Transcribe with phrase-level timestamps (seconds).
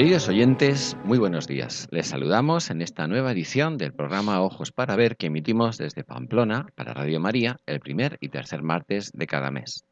[0.00, 1.86] Queridos oyentes, muy buenos días.
[1.90, 6.68] Les saludamos en esta nueva edición del programa Ojos para Ver que emitimos desde Pamplona
[6.74, 9.84] para Radio María el primer y tercer martes de cada mes.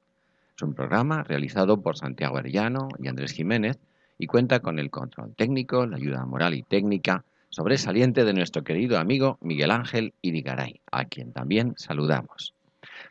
[0.56, 3.76] Es un programa realizado por Santiago Arellano y Andrés Jiménez
[4.18, 8.98] y cuenta con el control técnico, la ayuda moral y técnica sobresaliente de nuestro querido
[8.98, 12.54] amigo Miguel Ángel Irigaray, a quien también saludamos.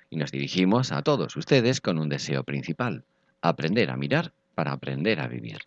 [0.10, 3.04] Y nos dirigimos a todos ustedes con un deseo principal,
[3.44, 5.60] aprender a mirar para aprender a vivir.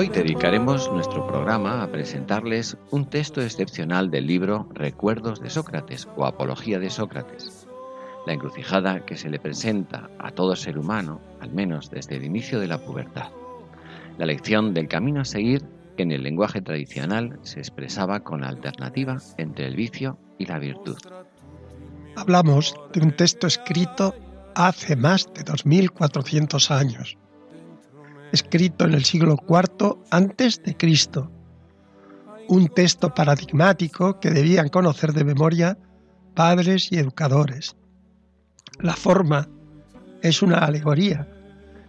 [0.00, 6.24] Hoy dedicaremos nuestro programa a presentarles un texto excepcional del libro Recuerdos de Sócrates o
[6.24, 7.66] Apología de Sócrates,
[8.24, 12.60] la encrucijada que se le presenta a todo ser humano, al menos desde el inicio
[12.60, 13.32] de la pubertad.
[14.18, 15.64] La lección del camino a seguir
[15.96, 20.60] que en el lenguaje tradicional se expresaba con la alternativa entre el vicio y la
[20.60, 20.98] virtud.
[22.14, 24.14] Hablamos de un texto escrito
[24.54, 27.18] hace más de 2400 años
[28.32, 31.30] escrito en el siglo IV antes de Cristo.
[32.48, 35.78] Un texto paradigmático que debían conocer de memoria
[36.34, 37.76] padres y educadores.
[38.80, 39.48] La forma
[40.22, 41.28] es una alegoría.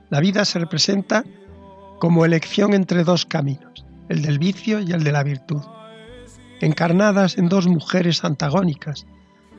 [0.09, 1.23] La vida se representa
[1.99, 5.61] como elección entre dos caminos, el del vicio y el de la virtud,
[6.61, 9.05] encarnadas en dos mujeres antagónicas,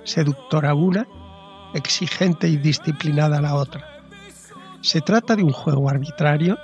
[0.04, 1.06] seductora una,
[1.74, 3.84] exigente y disciplinada la otra.
[4.80, 6.58] ¿Se trata de un juego arbitrario?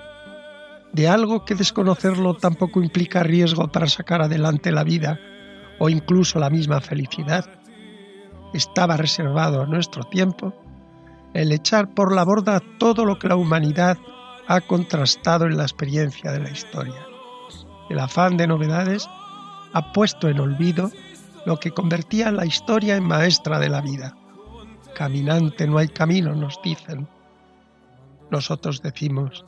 [0.96, 5.20] De algo que desconocerlo tampoco implica riesgo para sacar adelante la vida
[5.78, 7.44] o incluso la misma felicidad.
[8.54, 10.54] Estaba reservado a nuestro tiempo
[11.34, 13.98] el echar por la borda todo lo que la humanidad
[14.48, 17.06] ha contrastado en la experiencia de la historia.
[17.90, 19.06] El afán de novedades
[19.74, 20.90] ha puesto en olvido
[21.44, 24.16] lo que convertía la historia en maestra de la vida.
[24.94, 27.06] Caminante no hay camino, nos dicen.
[28.30, 29.44] Nosotros decimos,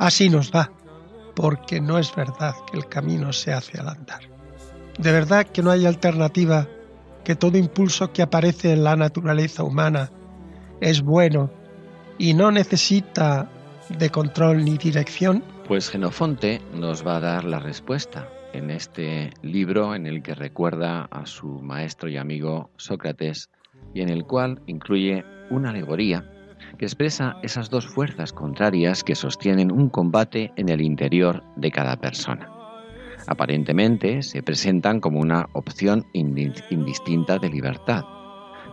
[0.00, 0.72] Así nos va,
[1.36, 4.22] porque no es verdad que el camino se hace al andar.
[4.98, 6.66] De verdad que no hay alternativa,
[7.22, 10.10] que todo impulso que aparece en la naturaleza humana
[10.80, 11.50] es bueno
[12.16, 13.50] y no necesita
[13.90, 15.44] de control ni dirección.
[15.68, 21.08] Pues Genofonte nos va a dar la respuesta en este libro en el que recuerda
[21.10, 23.50] a su maestro y amigo Sócrates
[23.92, 26.24] y en el cual incluye una alegoría
[26.78, 31.96] que expresa esas dos fuerzas contrarias que sostienen un combate en el interior de cada
[31.96, 32.50] persona.
[33.26, 38.04] Aparentemente se presentan como una opción indistinta de libertad,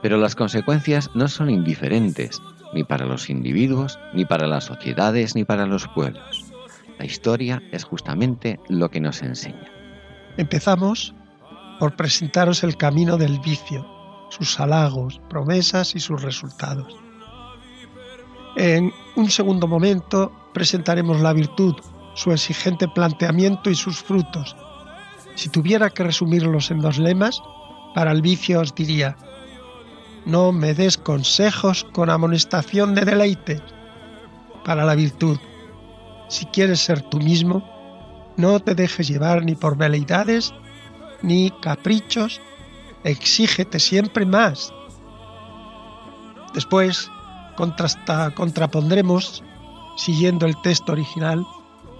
[0.02, 2.42] pero las consecuencias no son indiferentes
[2.74, 6.52] ni para los individuos, ni para las sociedades, ni para los pueblos.
[7.00, 9.72] La historia es justamente lo que nos enseña.
[10.38, 11.14] Empezamos
[11.80, 13.86] por presentaros el camino del vicio,
[14.30, 16.96] sus halagos, promesas y sus resultados.
[18.58, 21.76] En un segundo momento presentaremos la virtud,
[22.16, 24.56] su exigente planteamiento y sus frutos.
[25.36, 27.40] Si tuviera que resumirlos en dos lemas,
[27.94, 29.16] para el vicio os diría,
[30.26, 33.62] no me des consejos con amonestación de deleite.
[34.66, 35.38] Para la virtud,
[36.28, 37.64] si quieres ser tú mismo,
[38.38, 40.52] no te dejes llevar ni por veleidades
[41.22, 42.42] ni caprichos,
[43.04, 44.74] exígete siempre más.
[46.56, 47.12] Después,
[47.58, 49.44] contrapondremos,
[49.98, 51.46] siguiendo el texto original,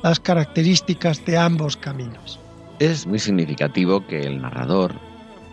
[0.04, 2.40] las características de ambos caminos.
[2.80, 4.94] Es muy significativo que el narrador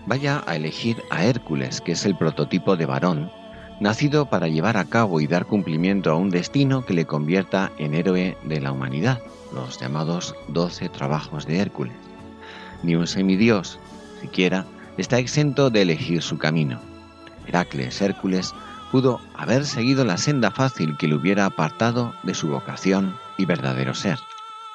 [0.06, 3.30] vaya a elegir a Hércules, que es el prototipo de varón,
[3.80, 7.94] nacido para llevar a cabo y dar cumplimiento a un destino que le convierta en
[7.94, 9.20] héroe de la humanidad,
[9.52, 11.96] los llamados doce trabajos de Hércules.
[12.82, 13.78] Ni un semidios,
[14.20, 14.66] siquiera,
[14.98, 16.80] está exento de elegir su camino.
[17.46, 18.54] Heracles, Hércules,
[18.94, 23.92] pudo haber seguido la senda fácil que le hubiera apartado de su vocación y verdadero
[23.92, 24.20] ser.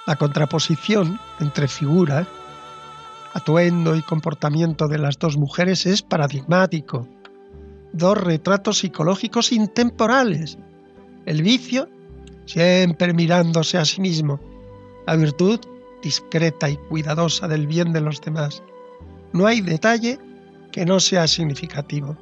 [0.05, 2.27] La contraposición entre figura,
[3.33, 7.07] atuendo y comportamiento de las dos mujeres es paradigmático.
[7.93, 10.57] Dos retratos psicológicos intemporales.
[11.25, 11.87] El vicio,
[12.45, 14.41] siempre mirándose a sí mismo.
[15.07, 15.61] La virtud,
[16.03, 18.63] discreta y cuidadosa del bien de los demás.
[19.31, 20.19] No hay detalle
[20.73, 22.17] que no sea significativo.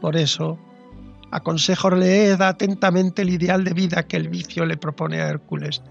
[0.00, 0.58] Por eso,
[1.30, 5.82] aconsejo leer atentamente el ideal de vida que el vicio le propone a Hércules.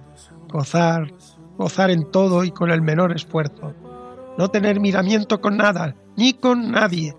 [0.50, 1.12] Gozar,
[1.58, 3.74] gozar en todo y con el menor esfuerzo.
[4.38, 7.16] No tener miramiento con nada, ni con nadie,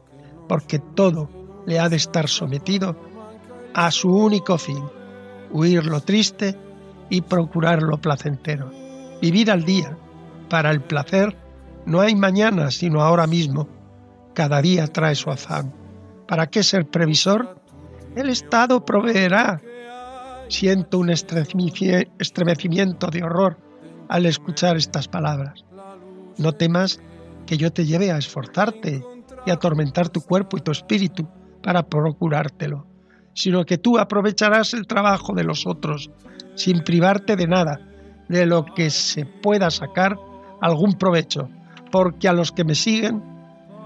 [0.49, 1.31] porque todo
[1.67, 2.97] le ha de estar sometido
[3.75, 4.83] a su único fin,
[5.51, 6.59] huir lo triste
[7.11, 8.71] y procurar lo placentero.
[9.21, 9.97] Vivir al día.
[10.49, 11.37] Para el placer
[11.85, 13.69] no hay mañana, sino ahora mismo.
[14.35, 15.73] Cada día trae su afán.
[16.27, 17.61] ¿Para qué ser previsor?
[18.17, 19.61] El Estado proveerá.
[20.49, 23.59] Siento un estremecimiento de horror
[24.09, 25.67] al escuchar estas palabras.
[26.39, 26.99] No temas
[27.45, 29.05] que yo te lleve a esforzarte
[29.45, 31.29] y atormentar tu cuerpo y tu espíritu
[31.63, 32.87] para procurártelo,
[33.35, 36.11] sino que tú aprovecharás el trabajo de los otros
[36.55, 37.81] sin privarte de nada,
[38.31, 40.17] de lo que se pueda sacar
[40.63, 41.51] algún provecho,
[41.93, 43.23] porque a los que me siguen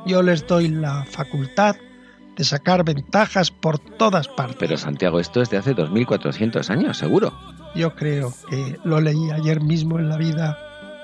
[0.07, 1.75] yo les doy la facultad
[2.37, 4.57] de sacar ventajas por todas partes.
[4.59, 7.33] Pero Santiago, esto es de hace 2400 años, seguro.
[7.75, 10.59] Yo creo que lo leí ayer mismo en la vida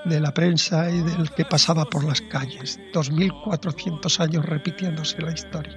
[0.07, 2.81] de la prensa y del que pasaba por las calles.
[2.93, 5.77] 2400 años repitiéndose la historia.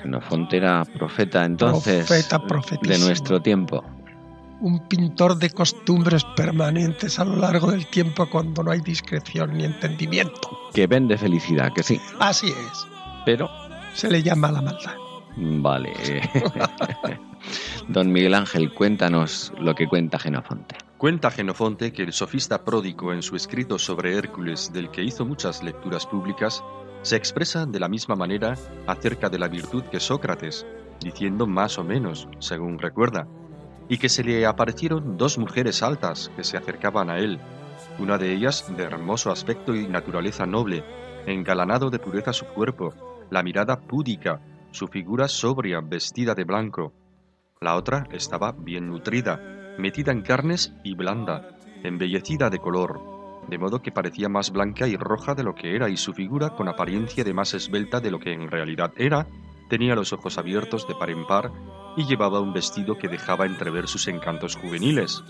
[0.00, 3.84] Xenofonte era profeta entonces de nuestro tiempo.
[4.60, 9.64] Un pintor de costumbres permanentes a lo largo del tiempo cuando no hay discreción ni
[9.64, 10.48] entendimiento.
[10.72, 12.00] Que vende felicidad, que sí.
[12.20, 12.86] Así es.
[13.26, 13.50] Pero
[13.94, 14.96] se le llama la maldad.
[15.36, 15.92] Vale.
[17.88, 20.76] Don Miguel Ángel, cuéntanos lo que cuenta Genofonte.
[20.98, 25.62] Cuenta Genofonte que el sofista pródigo en su escrito sobre Hércules, del que hizo muchas
[25.62, 26.62] lecturas públicas,
[27.02, 28.54] se expresa de la misma manera
[28.86, 30.66] acerca de la virtud que Sócrates,
[31.00, 33.26] diciendo más o menos, según recuerda,
[33.88, 37.38] y que se le aparecieron dos mujeres altas que se acercaban a él,
[37.98, 40.82] una de ellas de hermoso aspecto y naturaleza noble,
[41.26, 42.94] engalanado de pureza su cuerpo,
[43.34, 44.40] la mirada púdica,
[44.70, 46.92] su figura sobria, vestida de blanco.
[47.60, 53.00] La otra estaba bien nutrida, metida en carnes y blanda, embellecida de color,
[53.48, 56.50] de modo que parecía más blanca y roja de lo que era y su figura,
[56.50, 59.26] con apariencia de más esbelta de lo que en realidad era,
[59.68, 61.50] tenía los ojos abiertos de par en par
[61.96, 65.24] y llevaba un vestido que dejaba entrever sus encantos juveniles.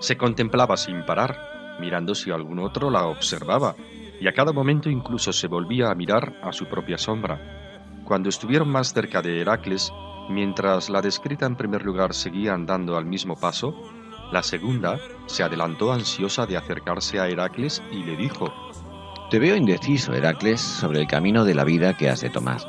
[0.00, 3.76] Se contemplaba sin parar, mirando si algún otro la observaba,
[4.20, 7.40] y a cada momento incluso se volvía a mirar a su propia sombra.
[8.04, 9.92] Cuando estuvieron más cerca de Heracles,
[10.28, 13.74] mientras la descrita en primer lugar seguía andando al mismo paso,
[14.32, 18.52] la segunda se adelantó ansiosa de acercarse a Heracles y le dijo,
[19.30, 22.60] Te veo indeciso, Heracles, sobre el camino de la vida que has de tomar.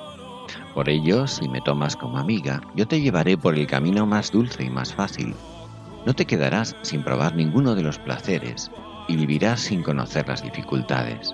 [0.74, 4.64] Por ello, si me tomas como amiga, yo te llevaré por el camino más dulce
[4.64, 5.34] y más fácil.
[6.06, 8.72] No te quedarás sin probar ninguno de los placeres,
[9.08, 11.34] y vivirás sin conocer las dificultades.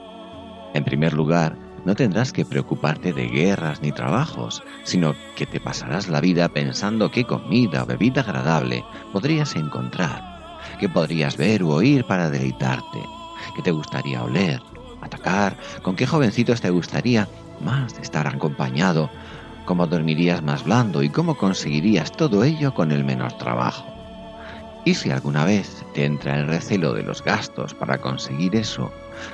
[0.73, 6.07] En primer lugar, no tendrás que preocuparte de guerras ni trabajos, sino que te pasarás
[6.07, 12.05] la vida pensando qué comida o bebida agradable podrías encontrar, qué podrías ver u oír
[12.05, 12.99] para deleitarte,
[13.55, 14.61] qué te gustaría oler,
[15.01, 17.27] atacar, con qué jovencitos te gustaría
[17.59, 19.09] más estar acompañado,
[19.65, 23.92] cómo dormirías más blando y cómo conseguirías todo ello con el menor trabajo.
[24.85, 28.91] Y si alguna vez te entra el recelo de los gastos para conseguir eso,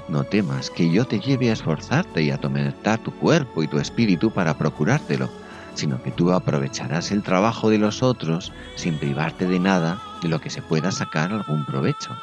[0.07, 3.79] no temas que yo te lleve a esforzarte y a atormentar tu cuerpo y tu
[3.79, 5.29] espíritu para procurártelo,
[5.73, 10.39] sino que tú aprovecharás el trabajo de los otros sin privarte de nada de lo
[10.39, 12.15] que se pueda sacar algún provecho,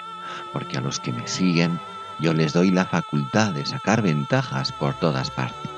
[0.53, 1.81] porque a los que me siguen
[2.21, 5.71] yo les doy la facultad de sacar ventajas por todas partes.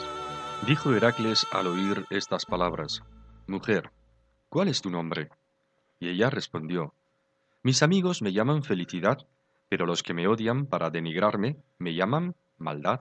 [0.67, 3.03] Dijo Heracles al oír estas palabras,
[3.47, 3.91] Mujer,
[4.49, 5.31] ¿cuál es tu nombre?
[5.99, 6.95] Y ella respondió,
[7.63, 9.27] mis amigos me llaman felicidad,
[9.69, 13.01] pero los que me odian para denigrarme me llaman maldad.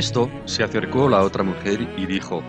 [0.00, 2.42] Esto se acercó la otra mujer y dijo,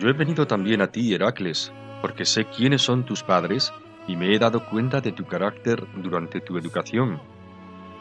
[0.00, 1.70] Yo he venido también a ti, Heracles,
[2.00, 3.74] porque sé quiénes son tus padres
[4.08, 7.20] y me he dado cuenta de tu carácter durante tu educación.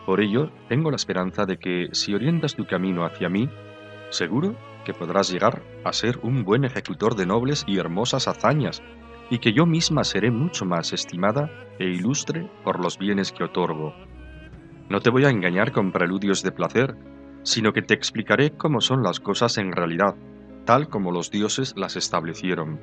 [0.05, 3.49] Por ello, tengo la esperanza de que si orientas tu camino hacia mí,
[4.09, 8.81] seguro que podrás llegar a ser un buen ejecutor de nobles y hermosas hazañas,
[9.29, 13.93] y que yo misma seré mucho más estimada e ilustre por los bienes que otorgo.
[14.87, 16.95] No te voy a engañar con preludios de placer,
[17.45, 20.15] sino que te explicaré cómo son las cosas en realidad,
[20.65, 22.79] tal como los dioses las establecieron.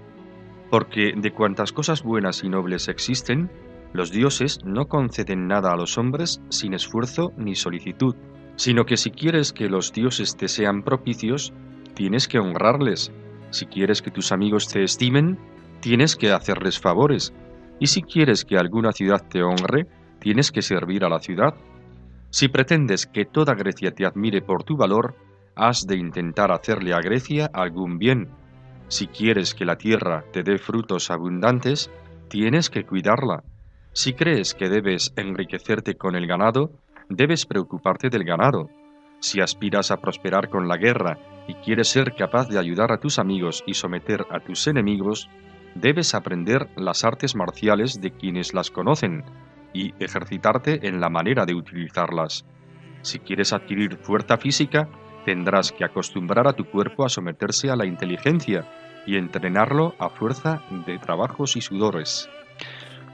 [0.70, 3.50] Porque de cuantas cosas buenas y nobles existen,
[3.92, 8.14] los dioses no conceden nada a los hombres sin esfuerzo ni solicitud,
[8.56, 11.52] sino que si quieres que los dioses te sean propicios,
[11.94, 13.12] tienes que honrarles.
[13.50, 15.38] Si quieres que tus amigos te estimen,
[15.80, 17.34] tienes que hacerles favores.
[17.80, 19.88] Y si quieres que alguna ciudad te honre,
[20.20, 21.54] tienes que servir a la ciudad.
[22.32, 25.14] Si pretendes que toda Grecia te admire por tu valor,
[25.54, 28.30] has de intentar hacerle a Grecia algún bien.
[28.88, 31.90] Si quieres que la tierra te dé frutos abundantes,
[32.30, 33.44] tienes que cuidarla.
[33.92, 36.70] Si crees que debes enriquecerte con el ganado,
[37.10, 38.70] debes preocuparte del ganado.
[39.20, 43.18] Si aspiras a prosperar con la guerra y quieres ser capaz de ayudar a tus
[43.18, 45.28] amigos y someter a tus enemigos,
[45.74, 49.22] debes aprender las artes marciales de quienes las conocen
[49.72, 52.44] y ejercitarte en la manera de utilizarlas.
[53.02, 54.88] Si quieres adquirir fuerza física,
[55.24, 58.66] tendrás que acostumbrar a tu cuerpo a someterse a la inteligencia
[59.06, 62.28] y entrenarlo a fuerza de trabajos y sudores.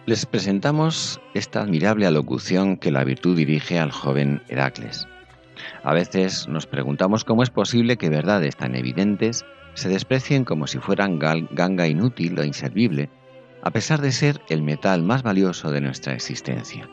[0.07, 5.07] Les presentamos esta admirable alocución que la virtud dirige al joven Heracles.
[5.83, 10.79] A veces nos preguntamos cómo es posible que verdades tan evidentes se desprecien como si
[10.79, 13.11] fueran ganga inútil o inservible
[13.69, 16.89] a pesar de ser el metal más valioso de nuestra existencia.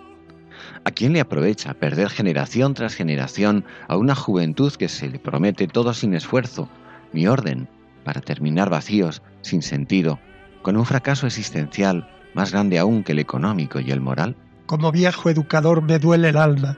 [0.84, 5.68] ¿A quién le aprovecha perder generación tras generación a una juventud que se le promete
[5.68, 6.68] todo sin esfuerzo,
[7.14, 7.70] ni orden,
[8.04, 10.20] para terminar vacíos, sin sentido,
[10.64, 14.36] con un fracaso existencial más grande aún que el económico y el moral?
[14.66, 16.78] Como viejo educador me duele el alma.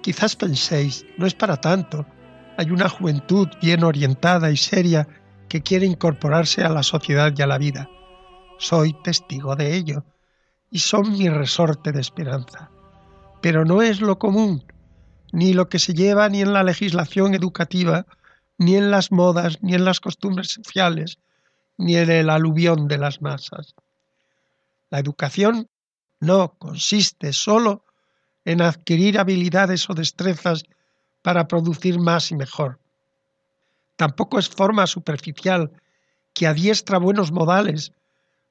[0.00, 2.06] Quizás penséis, no es para tanto.
[2.56, 5.06] Hay una juventud bien orientada y seria
[5.50, 7.90] que quiere incorporarse a la sociedad y a la vida
[8.64, 10.04] soy testigo de ello
[10.70, 12.70] y son mi resorte de esperanza.
[13.42, 14.64] Pero no es lo común,
[15.32, 18.06] ni lo que se lleva ni en la legislación educativa,
[18.56, 21.18] ni en las modas, ni en las costumbres sociales,
[21.76, 23.74] ni en el aluvión de las masas.
[24.90, 25.68] La educación
[26.20, 27.84] no consiste sólo
[28.46, 30.64] en adquirir habilidades o destrezas
[31.20, 32.78] para producir más y mejor.
[33.96, 35.70] Tampoco es forma superficial
[36.32, 37.92] que adiestra buenos modales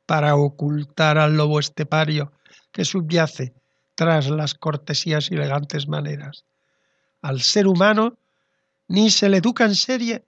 [0.05, 2.31] para ocultar al lobo estepario
[2.71, 3.53] que subyace
[3.95, 6.43] tras las cortesías y elegantes maneras.
[7.21, 8.17] Al ser humano
[8.87, 10.23] ni se le educa en serie,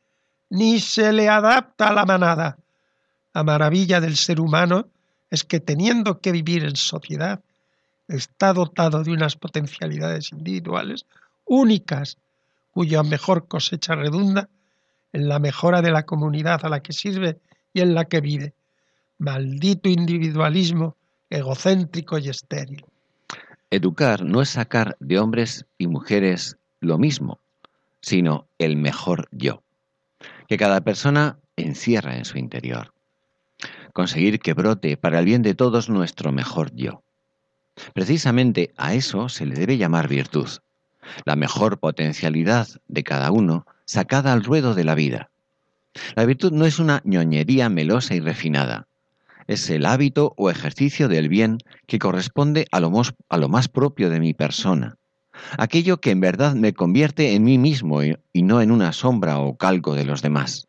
[0.49, 2.57] ni se le adapta a la manada.
[3.33, 4.87] La maravilla del ser humano
[5.29, 7.41] es que teniendo que vivir en sociedad,
[8.07, 11.05] está dotado de unas potencialidades individuales
[11.45, 12.17] únicas,
[12.71, 14.47] cuya mejor cosecha redunda
[15.11, 17.39] en la mejora de la comunidad a la que sirve
[17.73, 18.53] y en la que vive
[19.17, 20.95] maldito individualismo
[21.29, 22.85] egocéntrico y estéril.
[23.71, 27.39] Educar no es sacar de hombres y mujeres lo mismo,
[28.01, 29.63] sino el mejor yo,
[30.47, 32.93] que cada persona encierra en su interior.
[33.93, 37.01] Conseguir que brote para el bien de todos nuestro mejor yo.
[37.93, 40.49] Precisamente a eso se le debe llamar virtud,
[41.25, 45.29] la mejor potencialidad de cada uno sacada al ruedo de la vida.
[46.15, 48.87] La virtud no es una ñoñería melosa y refinada,
[49.47, 54.33] es el hábito o ejercicio del bien que corresponde a lo, más, propio de mi
[54.33, 54.97] persona,
[55.57, 59.39] aquello que en verdad me convierte en mí mismo y, y no en una sombra
[59.39, 60.67] o calco de los demás.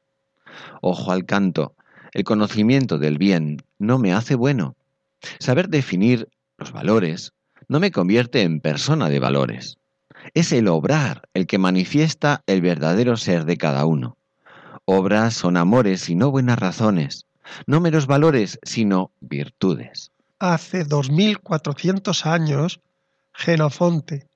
[0.83, 1.75] Ojo al canto,
[2.12, 4.76] el conocimiento del bien no me hace bueno.
[5.38, 6.28] Saber definir
[6.59, 7.33] los valores
[7.68, 9.78] no me convierte en persona de valores.
[10.35, 14.16] Es el obrar el que manifiesta el verdadero ser de cada uno.
[14.85, 17.26] Obras son amores y no buenas razones
[17.67, 20.12] no meros valores, sino virtudes.
[20.38, 22.81] Hace 2400 años,
[23.33, 24.26] Genofonte,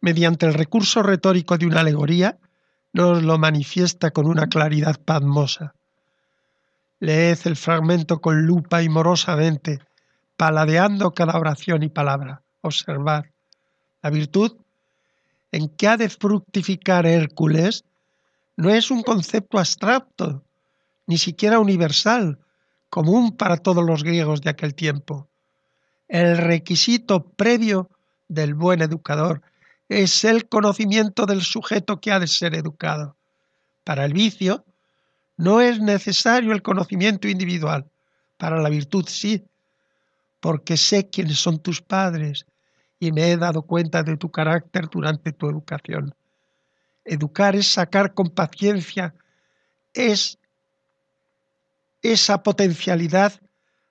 [0.00, 2.38] mediante el recurso retórico de una alegoría,
[2.92, 5.74] nos lo manifiesta con una claridad pasmosa.
[7.00, 9.80] Leed el fragmento con lupa y morosamente,
[10.36, 12.42] paladeando cada oración y palabra.
[12.62, 13.24] Observad.
[14.02, 14.56] La virtud
[15.52, 17.84] en que ha de fructificar Hércules
[18.56, 20.45] no es un concepto abstracto,
[21.06, 22.38] ni siquiera universal,
[22.90, 25.28] común para todos los griegos de aquel tiempo.
[26.08, 27.90] El requisito previo
[28.28, 29.42] del buen educador
[29.88, 33.16] es el conocimiento del sujeto que ha de ser educado.
[33.84, 34.64] Para el vicio
[35.36, 37.86] no es necesario el conocimiento individual,
[38.36, 39.44] para la virtud sí,
[40.40, 42.46] porque sé quiénes son tus padres
[42.98, 46.14] y me he dado cuenta de tu carácter durante tu educación.
[47.04, 49.14] Educar es sacar con paciencia,
[49.92, 50.38] es
[52.12, 53.40] esa potencialidad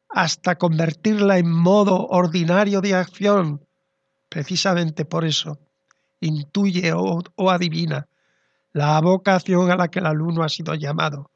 [0.09, 3.65] hasta convertirla en modo ordinario de acción.
[4.29, 5.59] Precisamente por eso,
[6.21, 8.07] intuye o, adivina
[8.73, 11.31] la vocación a la que el alumno ha sido llamado,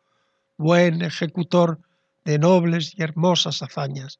[0.57, 1.79] buen ejecutor
[2.25, 4.19] de nobles y hermosas hazañas.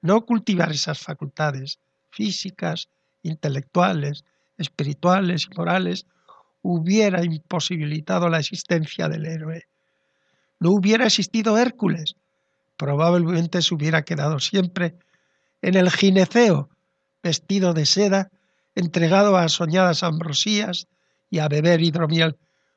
[0.00, 1.78] No cultivar esas facultades
[2.10, 2.88] físicas,
[3.22, 4.24] intelectuales,
[4.56, 6.06] espirituales y morales
[6.62, 9.66] hubiera imposibilitado la existencia del héroe.
[10.60, 12.16] No hubiera existido Hércules,
[12.76, 14.94] probablemente se hubiera quedado siempre
[15.62, 16.68] en el gineceo,
[17.22, 18.30] vestido de seda,
[18.74, 20.86] entregado a soñadas ambrosías
[21.30, 22.36] y a beber hidromiel,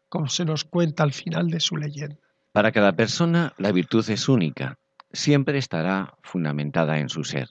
[0.10, 2.18] como se nos cuenta al final de su leyenda.
[2.52, 4.78] Para cada persona la virtud es única,
[5.14, 7.50] siempre estará fundamentada en su ser,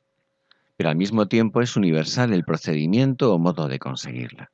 [0.77, 4.51] pero al mismo tiempo es universal el procedimiento o modo de conseguirla.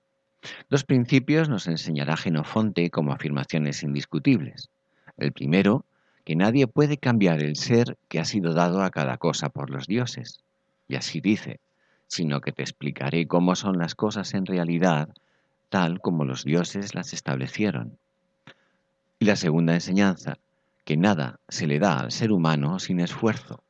[0.71, 4.71] Dos principios nos enseñará Genofonte como afirmaciones indiscutibles.
[5.17, 5.85] El primero,
[6.25, 9.87] que nadie puede cambiar el ser que ha sido dado a cada cosa por los
[9.87, 10.41] dioses.
[10.89, 11.61] Y así dice,
[12.09, 15.09] sino que te explicaré cómo son las cosas en realidad,
[15.69, 17.99] tal como los dioses las establecieron.
[19.19, 20.39] Y la segunda enseñanza,
[20.85, 23.63] que nada se le da al ser humano sin esfuerzo.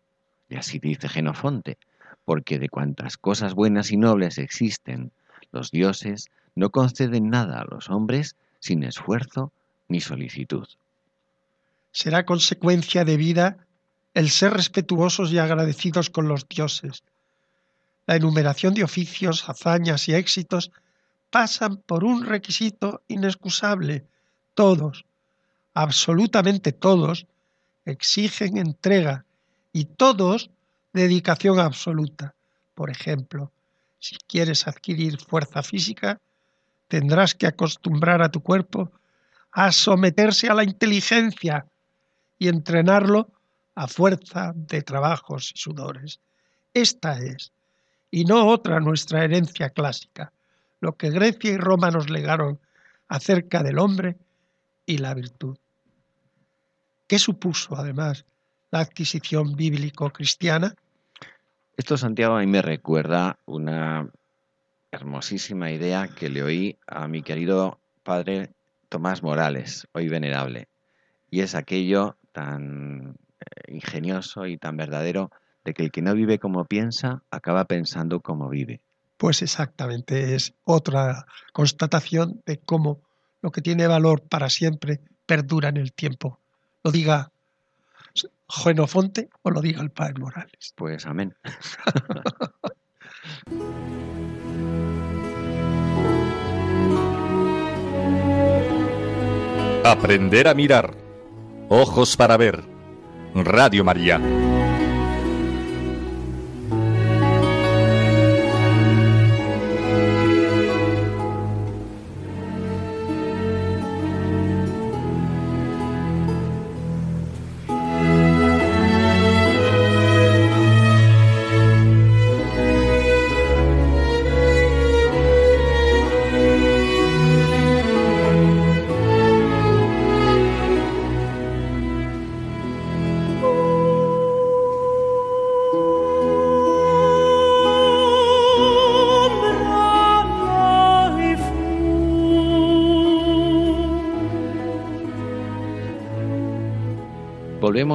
[0.49, 1.79] Y así dice Genofonte,
[2.25, 5.13] porque de cuantas cosas buenas y nobles existen,
[5.53, 9.53] los dioses no conceden nada a los hombres sin esfuerzo
[9.89, 10.67] ni solicitud.
[11.97, 13.57] Será consecuencia de vida
[14.13, 17.03] el ser respetuosos y agradecidos con los dioses.
[18.05, 20.73] La enumeración de oficios, hazañas y éxitos
[21.31, 24.05] pasan por un requisito inexcusable.
[24.53, 25.07] Todos,
[25.73, 27.27] absolutamente todos,
[27.87, 29.25] exigen entrega
[29.73, 30.51] y todos
[30.93, 32.35] dedicación absoluta.
[32.75, 33.53] Por ejemplo,
[33.99, 36.21] si quieres adquirir fuerza física,
[36.89, 38.93] tendrás que acostumbrar a tu cuerpo
[39.51, 41.65] a someterse a la inteligencia
[42.39, 43.31] y entrenarlo
[43.75, 46.21] a fuerza de trabajos y sudores.
[46.75, 47.53] Esta es,
[48.11, 50.33] y no otra nuestra herencia clásica,
[50.81, 52.59] lo que Grecia y Roma nos legaron
[53.09, 54.17] acerca del hombre
[54.85, 55.57] y la virtud.
[57.07, 58.25] ¿Qué supuso, además,
[58.71, 60.75] la adquisición bíblico-cristiana?
[61.77, 64.09] Esto, Santiago, a mí me recuerda una
[64.91, 68.51] hermosísima idea que le oí a mi querido padre
[68.89, 70.69] Tomás Morales, hoy venerable,
[71.31, 75.31] y es aquello tan eh, ingenioso y tan verdadero
[75.65, 78.83] de que el que no vive como piensa acaba pensando como vive.
[79.17, 83.01] Pues exactamente, es otra constatación de cómo
[83.41, 86.39] lo que tiene valor para siempre perdura en el tiempo.
[86.85, 87.33] Lo diga
[88.51, 90.75] Genofonte o lo diga el padre Morales.
[90.77, 91.35] Pues amén.
[99.85, 101.06] Aprender a mirar.
[101.69, 102.63] Ojos para ver.
[103.35, 104.21] Radio María.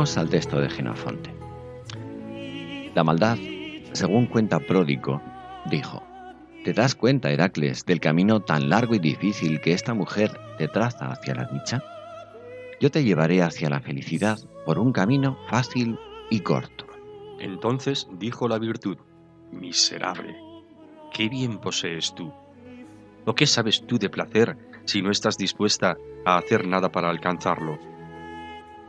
[0.01, 1.31] Al texto de Genofonte.
[2.95, 3.37] La maldad,
[3.91, 5.21] según cuenta Pródico,
[5.69, 6.01] dijo,
[6.63, 11.11] ¿te das cuenta, Heracles, del camino tan largo y difícil que esta mujer te traza
[11.11, 11.83] hacia la dicha?
[12.79, 15.99] Yo te llevaré hacia la felicidad por un camino fácil
[16.31, 16.87] y corto.
[17.39, 18.97] Entonces dijo la virtud,
[19.51, 20.35] miserable,
[21.13, 22.33] qué bien posees tú.
[23.25, 27.90] ¿O qué sabes tú de placer si no estás dispuesta a hacer nada para alcanzarlo?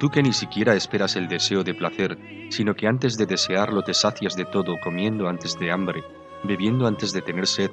[0.03, 2.19] Tú que ni siquiera esperas el deseo de placer,
[2.51, 6.03] sino que antes de desearlo te sacias de todo, comiendo antes de hambre,
[6.43, 7.71] bebiendo antes de tener sed,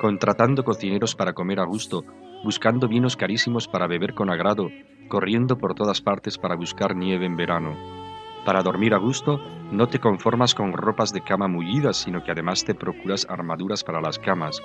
[0.00, 2.04] contratando cocineros para comer a gusto,
[2.44, 4.70] buscando vinos carísimos para beber con agrado,
[5.08, 7.76] corriendo por todas partes para buscar nieve en verano.
[8.44, 9.40] Para dormir a gusto,
[9.72, 14.00] no te conformas con ropas de cama mullidas, sino que además te procuras armaduras para
[14.00, 14.62] las camas.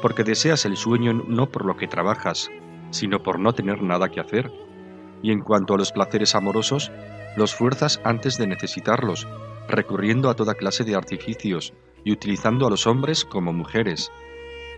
[0.00, 2.48] porque deseas el sueño no por lo que trabajas,
[2.90, 4.52] sino por no tener nada que hacer.
[5.24, 6.92] Y en cuanto a los placeres amorosos,
[7.34, 9.26] los fuerzas antes de necesitarlos,
[9.66, 11.72] recurriendo a toda clase de artificios
[12.04, 14.12] y utilizando a los hombres como mujeres.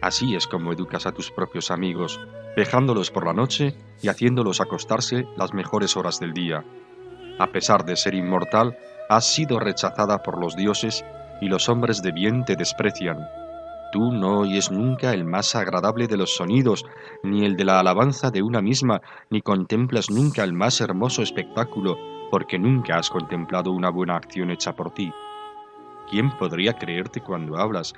[0.00, 2.20] Así es como educas a tus propios amigos,
[2.56, 6.64] dejándolos por la noche y haciéndolos acostarse las mejores horas del día.
[7.40, 8.78] A pesar de ser inmortal,
[9.08, 11.04] has sido rechazada por los dioses
[11.40, 13.18] y los hombres de bien te desprecian.
[13.96, 16.84] Tú no oyes nunca el más agradable de los sonidos,
[17.22, 21.96] ni el de la alabanza de una misma, ni contemplas nunca el más hermoso espectáculo,
[22.30, 25.10] porque nunca has contemplado una buena acción hecha por ti.
[26.10, 27.94] ¿Quién podría creerte cuando hablas?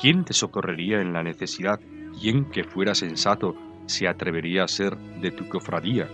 [0.00, 1.80] ¿Quién te socorrería en la necesidad?
[2.20, 6.08] ¿Quién que fuera sensato se atrevería a ser de tu cofradía?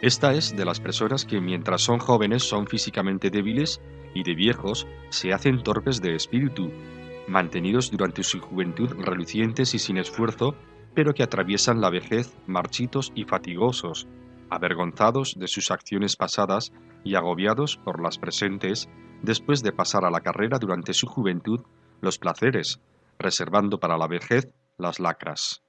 [0.00, 3.78] Esta es de las personas que mientras son jóvenes son físicamente débiles
[4.14, 6.72] y de viejos se hacen torpes de espíritu,
[7.30, 10.56] mantenidos durante su juventud relucientes y sin esfuerzo,
[10.94, 14.08] pero que atraviesan la vejez marchitos y fatigosos,
[14.50, 16.72] avergonzados de sus acciones pasadas
[17.04, 18.88] y agobiados por las presentes,
[19.22, 21.60] después de pasar a la carrera durante su juventud
[22.00, 22.80] los placeres,
[23.18, 25.62] reservando para la vejez las lacras.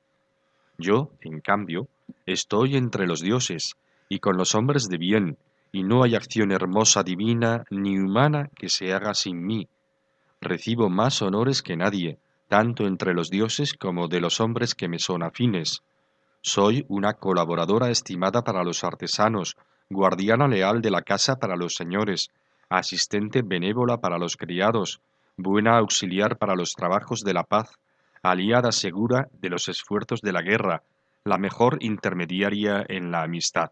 [0.79, 1.87] Yo, en cambio,
[2.25, 3.75] estoy entre los dioses
[4.09, 5.37] y con los hombres de bien,
[5.71, 9.69] y no hay acción hermosa divina ni humana que se haga sin mí.
[10.41, 14.97] Recibo más honores que nadie, tanto entre los dioses como de los hombres que me
[14.97, 15.83] son afines.
[16.41, 19.55] Soy una colaboradora estimada para los artesanos,
[19.89, 22.31] guardiana leal de la casa para los señores,
[22.69, 24.99] asistente benévola para los criados,
[25.37, 27.77] buena auxiliar para los trabajos de la paz,
[28.23, 30.81] aliada segura de los esfuerzos de la guerra,
[31.23, 33.71] la mejor intermediaria en la amistad.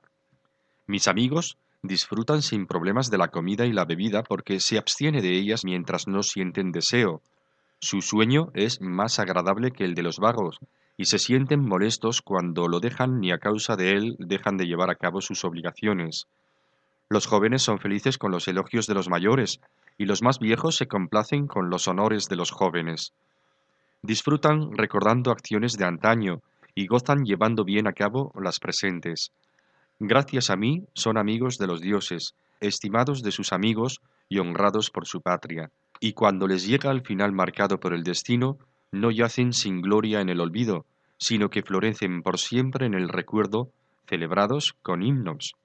[0.86, 5.38] Mis amigos disfrutan sin problemas de la comida y la bebida porque se abstiene de
[5.38, 7.22] ellas mientras no sienten deseo.
[7.80, 10.60] Su sueño es más agradable que el de los vagos,
[10.98, 14.90] y se sienten molestos cuando lo dejan ni a causa de él dejan de llevar
[14.90, 16.28] a cabo sus obligaciones.
[17.08, 19.62] Los jóvenes son felices con los elogios de los mayores,
[19.98, 23.14] y los más viejos se complacen con los honores de los jóvenes.
[24.02, 26.42] Disfrutan recordando acciones de antaño,
[26.76, 29.32] y gozan llevando bien a cabo las presentes.
[30.00, 35.06] Gracias a mí son amigos de los dioses, estimados de sus amigos y honrados por
[35.06, 38.58] su patria, y cuando les llega el final marcado por el destino,
[38.92, 40.86] no yacen sin gloria en el olvido,
[41.18, 43.72] sino que florecen por siempre en el recuerdo,
[44.08, 45.56] celebrados con himnos.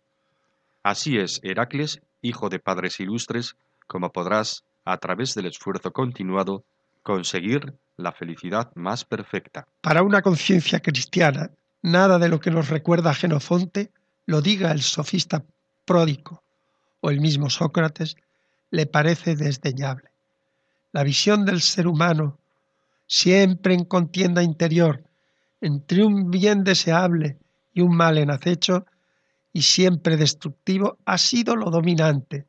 [0.83, 6.65] Así es, Heracles, hijo de padres ilustres, como podrás, a través del esfuerzo continuado,
[7.03, 9.67] conseguir la felicidad más perfecta.
[9.81, 11.51] Para una conciencia cristiana,
[11.83, 13.93] nada de lo que nos recuerda Genofonte
[14.27, 15.45] lo diga el sofista
[15.85, 16.43] pródico
[17.01, 18.17] o el mismo Sócrates,
[18.71, 20.11] le parece desdeñable.
[20.93, 22.39] La visión del ser humano,
[23.07, 25.05] siempre en contienda interior
[25.65, 27.39] entre un bien deseable
[27.73, 28.85] y un mal en acecho,
[29.51, 32.47] y siempre destructivo, ha sido lo dominante.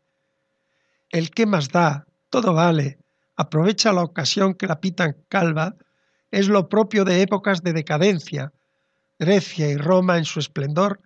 [1.12, 3.00] El que más da, todo vale,
[3.38, 5.76] aprovecha la ocasión que la pitan calva,
[6.30, 8.52] es lo propio de épocas de decadencia.
[9.18, 11.00] Grecia y Roma en su esplendor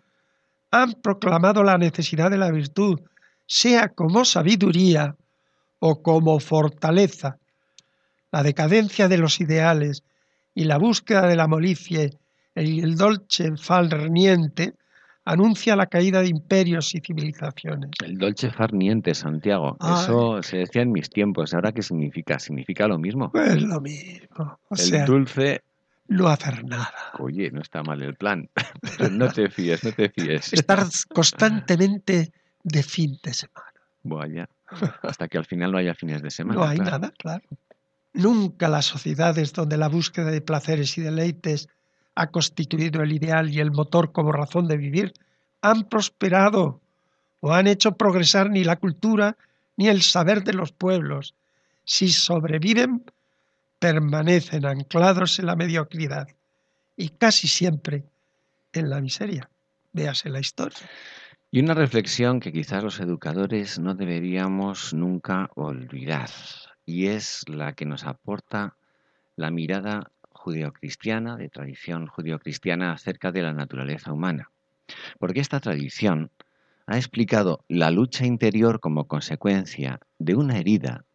[0.72, 3.00] han proclamado la necesidad de la virtud,
[3.46, 5.16] sea como sabiduría
[5.80, 7.38] o como fortaleza.
[8.32, 10.04] La decadencia de los ideales
[10.54, 12.12] y la búsqueda de la molicie
[12.56, 14.74] y el dolce farniente
[15.26, 17.92] anuncia la caída de imperios y civilizaciones.
[18.04, 21.54] El dolce farniente, Santiago, eso se decía en mis tiempos.
[21.54, 22.40] ¿Ahora qué significa?
[22.40, 23.32] ¿Significa lo mismo?
[23.32, 24.60] Pues lo mismo.
[24.72, 25.62] el dulce
[26.10, 26.94] no hacer nada.
[27.20, 28.50] Oye, no está mal el plan.
[29.12, 30.52] no te fíes, no te fíes.
[30.52, 32.32] Estar constantemente
[32.64, 33.74] de fin de semana.
[34.04, 34.50] Vaya.
[35.04, 36.60] Hasta que al final no haya fines de semana.
[36.60, 37.44] No hay nada, claro.
[38.14, 41.70] Nunca las sociedades donde la búsqueda de placeres y deleites
[42.16, 45.14] ha constituido el ideal y el motor como razón de vivir
[45.62, 46.82] han prosperado
[47.40, 49.38] o han hecho progresar ni la cultura
[49.78, 51.36] ni el saber de los pueblos.
[51.86, 53.04] Si sobreviven,
[53.80, 56.28] permanecen anclados en la mediocridad
[56.96, 58.04] y casi siempre
[58.74, 59.50] en la miseria.
[59.94, 60.78] Véase la historia.
[61.50, 66.30] Y una reflexión que quizás los educadores no deberíamos nunca olvidar,
[66.86, 68.76] y es la que nos aporta
[69.36, 74.52] la mirada judeocristiana, de tradición judeocristiana, acerca de la naturaleza humana.
[75.18, 76.30] Porque esta tradición
[76.86, 81.06] ha explicado la lucha interior como consecuencia de una herida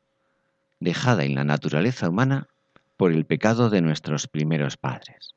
[0.81, 2.49] dejada en la naturaleza humana
[2.97, 5.35] por el pecado de nuestros primeros padres.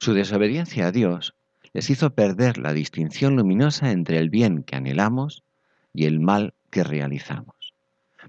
[0.00, 1.34] Su desobediencia a Dios
[1.72, 5.42] les hizo perder la distinción luminosa entre el bien que anhelamos
[5.92, 7.74] y el mal que realizamos.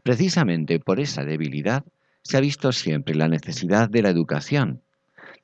[0.04, 1.84] Precisamente por esa debilidad
[2.24, 4.82] se ha visto siempre la necesidad de la educación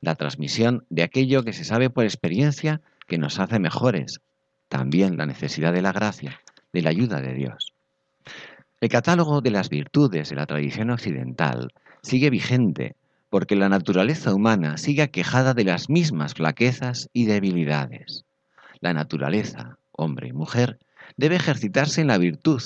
[0.01, 4.19] la transmisión de aquello que se sabe por experiencia que nos hace mejores,
[4.67, 6.41] también la necesidad de la gracia,
[6.73, 7.73] de la ayuda de Dios.
[8.81, 11.71] El catálogo de las virtudes de la tradición occidental
[12.01, 12.95] sigue vigente
[13.29, 18.25] porque la naturaleza humana sigue aquejada de las mismas flaquezas y debilidades.
[18.81, 20.79] La naturaleza, hombre y mujer,
[21.15, 22.61] debe ejercitarse en la virtud,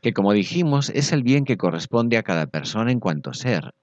[0.00, 3.74] que como dijimos es el bien que corresponde a cada persona en cuanto ser,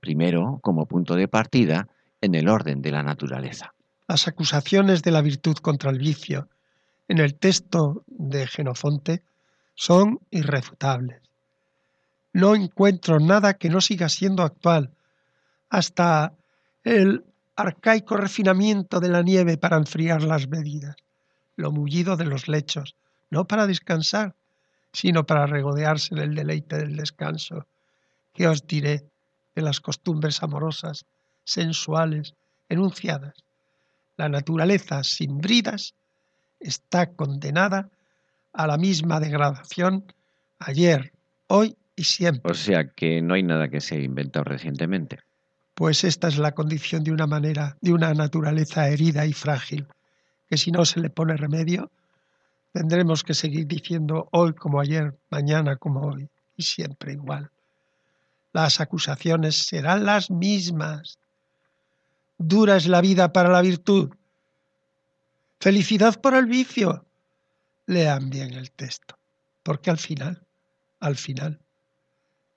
[0.00, 1.88] primero como punto de partida
[2.22, 3.74] en el orden de la naturaleza.
[4.08, 6.48] Las acusaciones de la virtud contra el vicio
[7.08, 9.22] en el texto de Genofonte
[9.74, 11.25] son irrefutables.
[12.36, 14.90] No encuentro nada que no siga siendo actual,
[15.70, 16.34] hasta
[16.84, 17.24] el
[17.56, 20.96] arcaico refinamiento de la nieve para enfriar las bebidas,
[21.56, 22.94] lo mullido de los lechos,
[23.30, 24.34] no para descansar,
[24.92, 27.64] sino para regodearse en el deleite del descanso.
[28.34, 29.02] ¿Qué os diré
[29.54, 31.06] de las costumbres amorosas,
[31.42, 32.34] sensuales,
[32.68, 33.32] enunciadas?
[34.18, 35.94] La naturaleza sin bridas
[36.60, 37.88] está condenada
[38.52, 40.04] a la misma degradación
[40.58, 41.14] ayer,
[41.46, 42.52] hoy y siempre.
[42.52, 45.18] O sea que no hay nada que se haya inventado recientemente.
[45.74, 49.86] Pues esta es la condición de una manera, de una naturaleza herida y frágil,
[50.48, 51.90] que si no se le pone remedio,
[52.72, 57.50] tendremos que seguir diciendo hoy como ayer, mañana como hoy, y siempre igual.
[58.52, 61.18] Las acusaciones serán las mismas.
[62.38, 64.10] Dura es la vida para la virtud.
[65.60, 67.04] Felicidad por el vicio.
[67.86, 69.18] Lean bien el texto,
[69.62, 70.42] porque al final,
[71.00, 71.60] al final,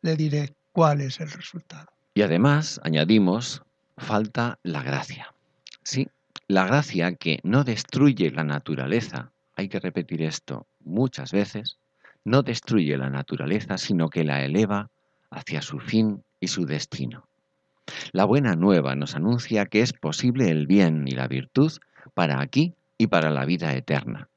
[0.02, 1.88] le diré cuál es el resultado.
[2.14, 3.64] Y además, añadimos,
[3.98, 5.34] falta la gracia.
[5.84, 6.08] Sí,
[6.48, 11.78] la gracia que no destruye la naturaleza, hay que repetir esto muchas veces,
[12.24, 14.90] no destruye la naturaleza, sino que la eleva
[15.32, 17.28] hacia su fin y su destino.
[18.12, 21.72] La buena nueva nos anuncia que es posible el bien y la virtud
[22.14, 24.30] para aquí y para la vida eterna.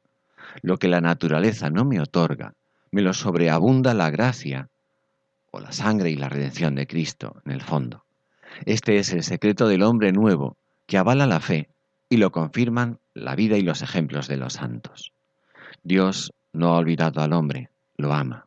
[0.62, 2.55] Lo que la naturaleza no me otorga,
[2.90, 4.68] me lo sobreabunda la gracia
[5.53, 8.05] o la sangre y la redención de Cristo, en el fondo.
[8.67, 11.69] Este es el secreto del hombre nuevo, que avala la fe
[12.09, 15.12] y lo confirman la vida y los ejemplos de los santos.
[15.85, 18.47] Dios no ha olvidado al hombre, lo ama.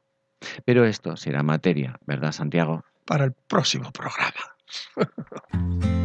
[0.65, 2.83] Pero esto será materia, ¿verdad, Santiago?
[3.05, 4.55] Para el próximo programa.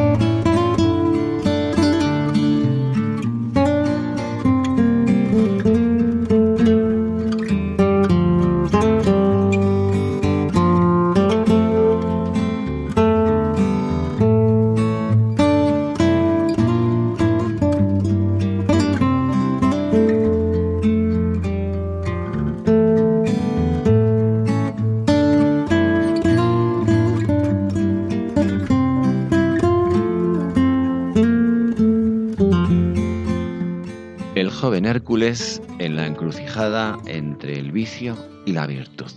[36.21, 39.11] Encrucijada entre el vicio y la virtud.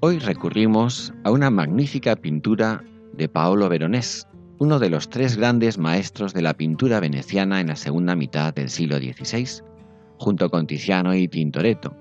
[0.00, 6.34] Hoy recurrimos a una magnífica pintura de Paolo Veronés, uno de los tres grandes maestros
[6.34, 9.64] de la pintura veneciana en la segunda mitad del siglo XVI,
[10.18, 11.96] junto con Tiziano y Tintoretto,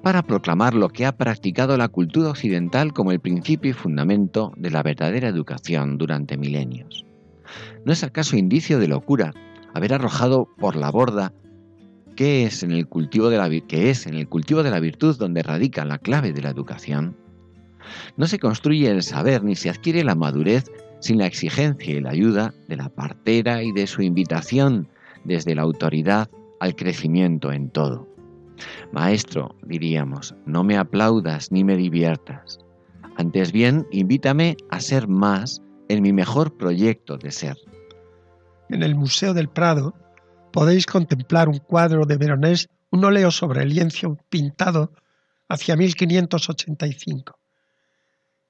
[0.00, 4.70] para proclamar lo que ha practicado la cultura occidental como el principio y fundamento de
[4.70, 7.04] la verdadera educación durante milenios.
[7.84, 9.34] ¿No es acaso indicio de locura
[9.74, 11.32] haber arrojado por la borda
[12.20, 15.42] ¿Qué es en el cultivo de la, es en el cultivo de la virtud donde
[15.42, 17.16] radica la clave de la educación?
[18.18, 22.10] No se construye el saber ni se adquiere la madurez sin la exigencia y la
[22.10, 24.86] ayuda de la partera y de su invitación
[25.24, 26.28] desde la autoridad
[26.60, 28.06] al crecimiento en todo.
[28.92, 32.58] Maestro, diríamos, no me aplaudas ni me diviertas.
[33.16, 37.56] Antes bien, invítame a ser más en mi mejor proyecto de ser.
[38.68, 39.94] En el Museo del Prado
[40.52, 44.92] podéis contemplar un cuadro de Veronés, un óleo sobre lienzo pintado
[45.48, 47.38] hacia 1585.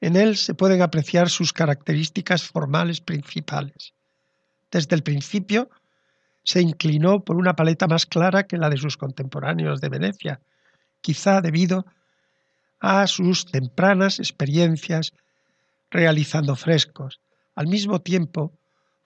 [0.00, 3.92] En él se pueden apreciar sus características formales principales.
[4.70, 5.68] Desde el principio
[6.42, 10.40] se inclinó por una paleta más clara que la de sus contemporáneos de Venecia,
[11.00, 11.84] quizá debido
[12.80, 15.12] a sus tempranas experiencias
[15.90, 17.20] realizando frescos.
[17.54, 18.52] Al mismo tiempo,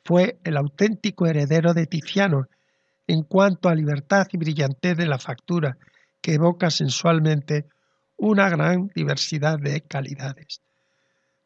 [0.05, 2.49] fue el auténtico heredero de Tiziano
[3.07, 5.77] en cuanto a libertad y brillantez de la factura
[6.21, 7.67] que evoca sensualmente
[8.17, 10.63] una gran diversidad de calidades.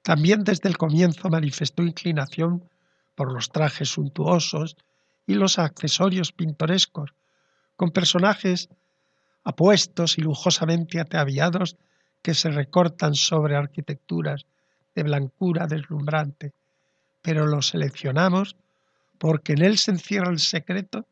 [0.03, 2.63] También desde el comienzo manifestó inclinación
[3.15, 4.77] por los trajes suntuosos
[5.27, 7.13] y los accesorios pintorescos,
[7.77, 8.69] con personajes
[9.45, 11.77] apuestos y lujosamente ataviados
[12.23, 14.47] que se recortan sobre arquitecturas
[14.95, 16.53] de blancura deslumbrante,
[17.23, 18.57] pero lo seleccionamos
[19.19, 21.07] porque en él se encierra el secreto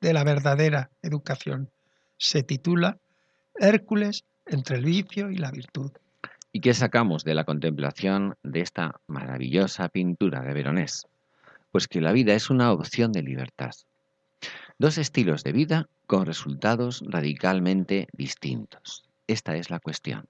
[0.00, 1.70] de la verdadera educación.
[2.16, 2.98] Se titula
[3.54, 5.92] Hércules entre el vicio y la virtud.
[6.52, 11.06] ¿Y qué sacamos de la contemplación de esta maravillosa pintura de Veronés?
[11.70, 13.72] Pues que la vida es una opción de libertad.
[14.78, 19.04] Dos estilos de vida con resultados radicalmente distintos.
[19.26, 20.26] Esta es la cuestión.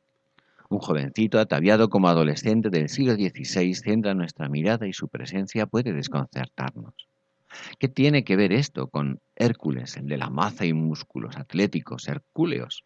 [0.70, 5.92] Un jovencito ataviado como adolescente del siglo XVI centra nuestra mirada y su presencia puede
[5.92, 6.94] desconcertarnos.
[7.78, 12.84] ¿Qué tiene que ver esto con Hércules, el de la maza y músculos atléticos, hercúleos?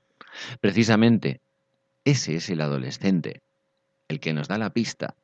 [0.60, 1.40] Precisamente,
[2.04, 3.42] ese es el adolescente,
[4.08, 5.14] el que nos da la pista.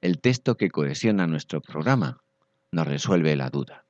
[0.00, 2.20] El texto que cohesiona nuestro programa
[2.72, 3.84] nos resuelve la duda.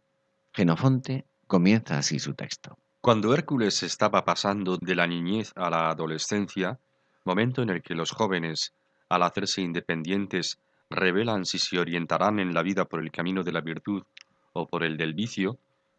[0.52, 2.76] Genofonte comienza así su texto.
[3.00, 6.78] Cuando Hércules estaba pasando de la niñez a la adolescencia,
[7.24, 8.72] momento en el que los jóvenes,
[9.08, 10.58] al hacerse independientes,
[10.90, 14.02] revelan si se orientarán en la vida por el camino de la virtud
[14.52, 15.58] o por el del vicio,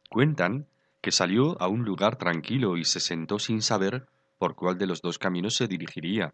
[0.10, 0.66] cuentan
[1.02, 4.06] que salió a un lugar tranquilo y se sentó sin saber
[4.38, 6.34] por cuál de los dos caminos se dirigiría,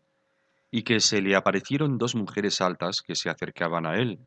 [0.71, 4.19] y que se le aparecieron dos mujeres altas que se acercaban a él,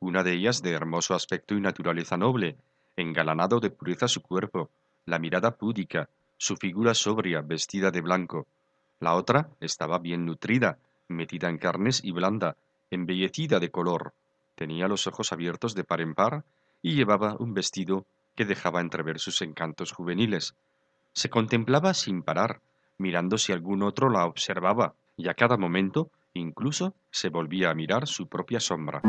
[0.00, 2.56] una de ellas de hermoso aspecto y naturaleza noble,
[2.96, 4.70] engalanado de pureza su cuerpo,
[5.06, 8.46] la mirada púdica, su figura sobria, vestida de blanco.
[9.00, 10.78] La otra estaba bien nutrida,
[11.08, 12.56] metida en carnes y blanda,
[12.90, 14.12] embellecida de color,
[14.54, 16.44] tenía los ojos abiertos de par en par
[16.86, 20.54] y llevaba un vestido que dejaba entrever sus encantos juveniles.
[21.14, 22.60] Se contemplaba sin parar,
[22.96, 28.06] mirando si algún otro la observaba, y a cada momento incluso se volvía a mirar
[28.06, 29.02] su propia sombra.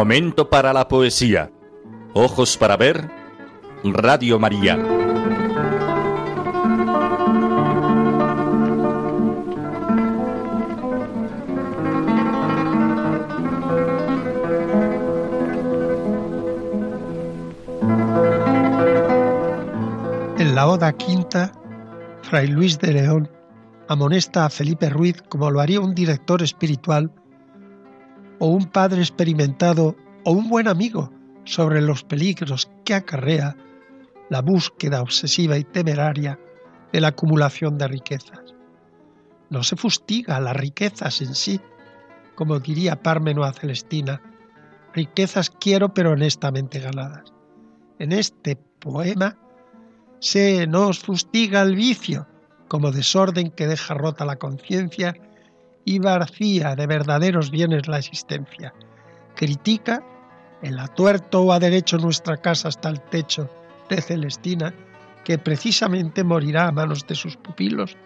[0.00, 1.52] Momento para la poesía.
[2.14, 3.10] Ojos para ver.
[3.84, 4.76] Radio María.
[20.38, 21.52] En la Oda Quinta,
[22.22, 23.30] Fray Luis de León
[23.88, 27.12] amonesta a Felipe Ruiz como lo haría un director espiritual
[28.40, 31.12] o un padre experimentado o un buen amigo
[31.44, 33.56] sobre los peligros que acarrea
[34.28, 36.38] la búsqueda obsesiva y temeraria
[36.92, 38.54] de la acumulación de riquezas.
[39.50, 41.60] No se fustiga las riquezas en sí,
[42.34, 44.22] como diría Pármeno a Celestina,
[44.94, 47.32] riquezas quiero pero honestamente ganadas.
[47.98, 49.36] En este poema
[50.20, 52.26] se nos fustiga el vicio
[52.68, 55.14] como desorden que deja rota la conciencia
[55.90, 58.72] y vacía de verdaderos bienes la existencia.
[59.34, 60.04] Critica
[60.62, 63.50] el atuerto o a derecho nuestra casa hasta el techo
[63.88, 64.72] de Celestina,
[65.24, 67.96] que precisamente morirá a manos de sus pupilos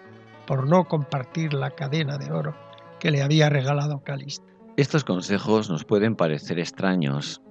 [0.46, 2.56] por no compartir la cadena de oro
[3.00, 4.46] que le había regalado Calista.
[4.78, 7.42] Estos consejos nos pueden parecer extraños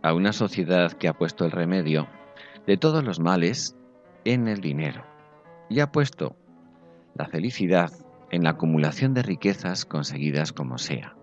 [0.00, 2.06] a una sociedad que ha puesto el remedio
[2.68, 3.74] de todos los males
[4.24, 5.04] en el dinero
[5.68, 6.36] y ha puesto
[7.16, 7.90] la felicidad
[8.30, 11.16] en la acumulación de riquezas conseguidas como sea,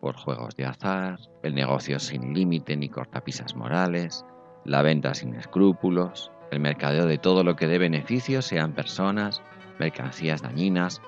[0.00, 4.24] por juegos de azar, el negocio sin límite ni cortapisas morales,
[4.64, 9.42] la venta sin escrúpulos, el mercadeo de todo lo que dé beneficios, sean personas,
[9.78, 11.00] mercancías dañinas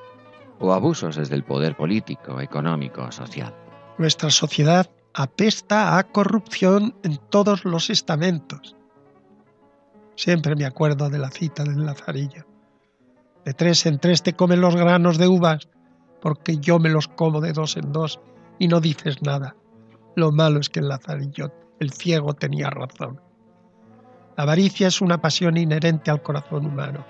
[0.59, 3.55] o abusos desde el poder político, económico o social.
[3.99, 8.77] Nuestra sociedad apesta a corrupción en todos los estamentos.
[10.17, 12.47] Siempre me acuerdo de la cita del Lazarillo.
[13.45, 15.69] De tres en tres te comen los granos de uvas,
[16.21, 18.21] porque yo me los como de dos en dos
[18.59, 19.57] y no dices nada.
[20.17, 23.21] Lo malo es que el Lazarillo, el ciego, tenía razón.
[24.37, 27.05] La avaricia es una pasión inherente al corazón humano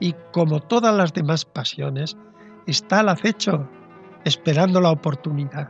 [0.00, 2.16] y como todas las demás pasiones,
[2.66, 3.68] está al acecho,
[4.24, 5.68] esperando la oportunidad.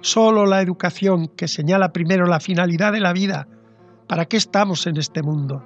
[0.00, 3.46] Solo la educación que señala primero la finalidad de la vida,
[4.08, 5.62] para qué estamos en este mundo.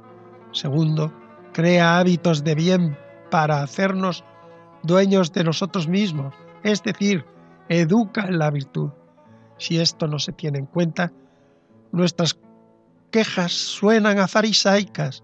[0.52, 1.12] Segundo,
[1.52, 2.98] crea hábitos de bien
[3.30, 4.24] para hacernos
[4.82, 7.24] dueños de nosotros mismos, es decir,
[7.68, 8.90] educa en la virtud.
[9.58, 11.12] Si esto no se tiene en cuenta,
[11.92, 12.38] nuestras
[13.10, 15.22] quejas suenan a farisaicas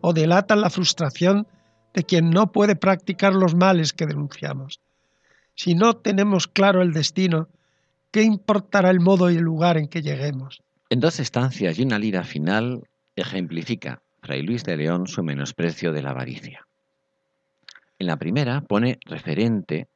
[0.00, 1.46] o delatan la frustración
[1.94, 4.80] de quien no puede practicar los males que denunciamos.
[5.54, 7.48] Si no tenemos claro el destino,
[8.10, 10.62] ¿qué importará el modo y el lugar en que lleguemos?
[10.90, 12.82] En dos estancias y una lira final
[13.16, 16.65] ejemplifica Fray Luis de León su menosprecio de la avaricia.
[17.98, 19.88] En la primera pone referente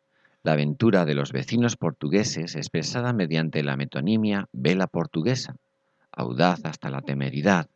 [0.42, 5.56] la aventura de los vecinos portugueses expresada mediante la metonimia vela portuguesa,
[6.12, 7.68] audaz hasta la temeridad,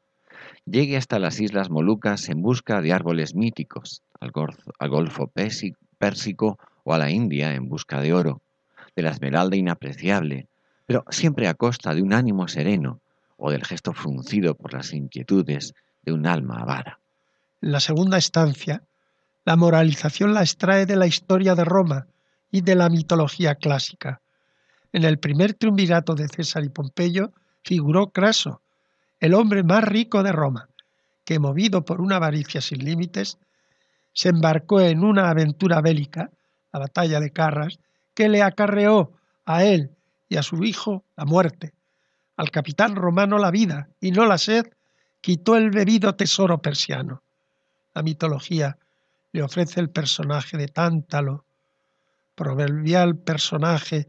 [0.64, 4.32] llegue hasta las islas Molucas en busca de árboles míticos, al,
[4.88, 5.30] Golfo
[5.98, 8.40] Pérsico o a la India en busca de oro,
[8.96, 10.46] de la esmeralda inapreciable,
[10.86, 13.00] pero siempre a costa de un ánimo sereno
[13.36, 16.98] o del gesto fruncido por las inquietudes de un alma avara.
[17.60, 18.82] La segunda estancia,
[19.44, 22.06] la moralización la extrae de la historia de Roma
[22.50, 24.20] y de la mitología clásica.
[24.92, 27.32] En el primer triunvirato de César y Pompeyo
[27.62, 28.62] figuró Craso,
[29.20, 30.68] el hombre más rico de Roma,
[31.24, 33.38] que movido por una avaricia sin límites,
[34.12, 36.30] se embarcó en una aventura bélica,
[36.72, 37.78] la batalla de Carras,
[38.14, 39.12] que le acarreó
[39.44, 39.90] a él
[40.28, 41.72] y a su hijo la muerte,
[42.36, 44.66] al capitán romano la vida y no la sed,
[45.20, 47.22] quitó el bebido tesoro persiano.
[47.94, 48.76] La mitología
[49.34, 51.44] le ofrece el personaje de Tántalo,
[52.36, 54.06] proverbial personaje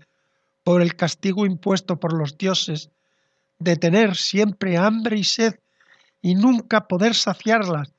[0.63, 2.91] por el castigo impuesto por los dioses
[3.57, 5.55] de tener siempre hambre y sed
[6.21, 7.91] y nunca poder saciarlas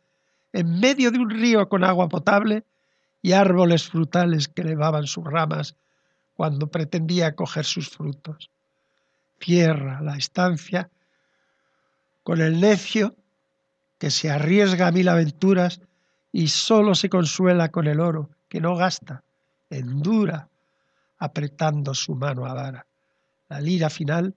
[0.52, 2.62] en medio de un río con agua potable
[3.22, 5.74] y árboles frutales que elevaban sus ramas
[6.36, 8.50] cuando pretendía coger sus frutos.
[9.40, 10.90] Cierra la estancia
[12.22, 13.16] con el necio
[13.98, 15.80] que se arriesga a mil aventuras
[16.36, 19.22] y sólo se consuela con el oro que no gasta,
[19.70, 20.50] endura,
[21.16, 22.84] apretando su mano avara.
[23.48, 24.34] La lira final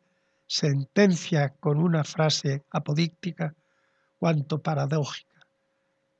[0.47, 3.53] sentencia con una frase apodíctica
[4.17, 5.45] cuanto paradójica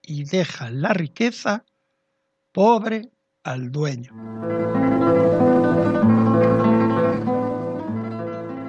[0.02, 1.64] y deja la riqueza
[2.52, 3.08] pobre
[3.44, 4.12] al dueño.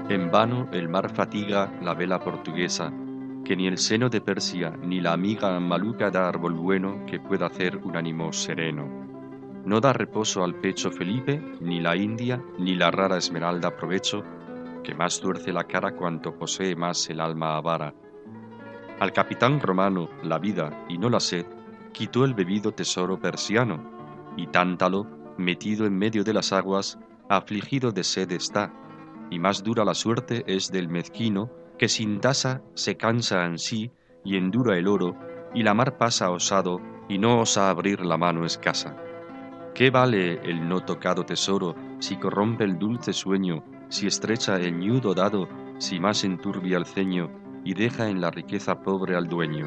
[0.08, 2.92] En vano el mar fatiga la vela portuguesa
[3.51, 7.46] que ni el seno de Persia ni la amiga maluca da árbol bueno que pueda
[7.46, 8.86] hacer un ánimo sereno.
[9.64, 14.22] No da reposo al pecho Felipe, ni la India, ni la rara esmeralda provecho,
[14.84, 17.92] que más tuerce la cara cuanto posee más el alma avara.
[19.01, 21.44] Al capitán romano la vida y no la sed
[21.90, 23.82] quitó el bebido tesoro persiano,
[24.36, 28.72] y tántalo, metido en medio de las aguas, afligido de sed está,
[29.28, 31.51] y más dura la suerte es del mezquino
[31.81, 33.91] que sin tasa se cansa en sí
[34.22, 35.16] y endura el oro,
[35.55, 36.78] y la mar pasa osado
[37.09, 38.99] y no osa abrir la mano escasa.
[39.74, 45.14] ¿Qué vale el no tocado tesoro si corrompe el dulce sueño, si estrecha el ñudo
[45.14, 47.31] dado, si más enturbia el ceño
[47.64, 49.66] y deja en la riqueza pobre al dueño?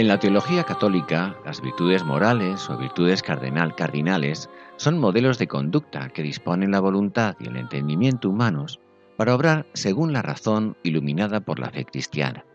[0.00, 4.48] En la teología católica, las virtudes morales o virtudes cardenal cardinales
[4.78, 8.80] son modelos de conducta que disponen la voluntad y el entendimiento humanos
[9.18, 12.46] para obrar según la razón iluminada por la fe cristiana.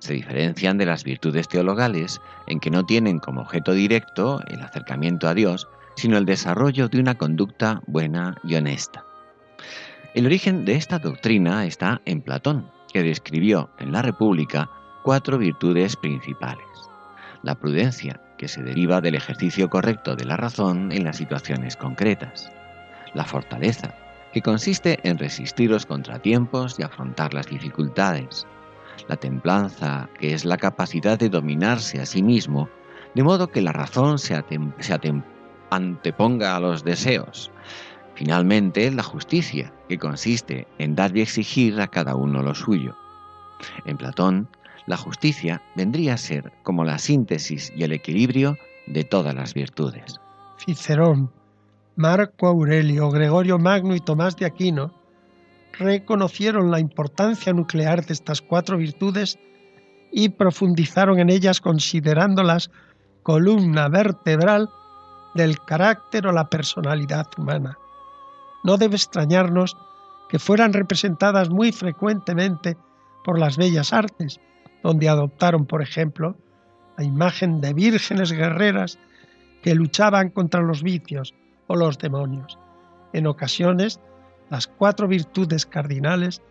[0.00, 5.28] Se diferencian de las virtudes teologales en que no tienen como objeto directo el acercamiento
[5.28, 9.04] a Dios, sino el desarrollo de una conducta buena y honesta.
[10.16, 14.68] El origen de esta doctrina está en Platón, que describió en la República
[15.04, 16.66] cuatro virtudes principales.
[17.42, 22.50] La prudencia, que se deriva del ejercicio correcto de la razón en las situaciones concretas.
[23.12, 23.94] La fortaleza,
[24.32, 28.46] que consiste en resistir los contratiempos y afrontar las dificultades.
[29.06, 32.70] La templanza, que es la capacidad de dominarse a sí mismo,
[33.14, 34.42] de modo que la razón se,
[35.68, 37.50] anteponga a los deseos.
[38.14, 42.96] Finalmente, la justicia, que consiste en dar y exigir a cada uno lo suyo.
[43.84, 44.48] En Platón,
[44.86, 48.56] la justicia vendría a ser como la síntesis y el equilibrio
[48.86, 50.20] de todas las virtudes.
[50.58, 51.30] Cicerón,
[51.96, 54.92] Marco Aurelio, Gregorio Magno y Tomás de Aquino
[55.78, 59.38] reconocieron la importancia nuclear de estas cuatro virtudes
[60.12, 62.70] y profundizaron en ellas considerándolas
[63.22, 64.70] columna vertebral
[65.34, 67.78] del carácter o la personalidad humana.
[68.62, 69.76] No debe extrañarnos
[70.28, 72.76] que fueran representadas muy frecuentemente
[73.24, 74.40] por las bellas artes,
[74.84, 76.36] donde adoptaron, por ejemplo,
[76.98, 78.98] la imagen de vírgenes guerreras
[79.62, 81.34] que luchaban contra los vicios
[81.66, 82.58] o los demonios.
[83.14, 83.98] En ocasiones,
[84.50, 86.42] las cuatro virtudes cardinales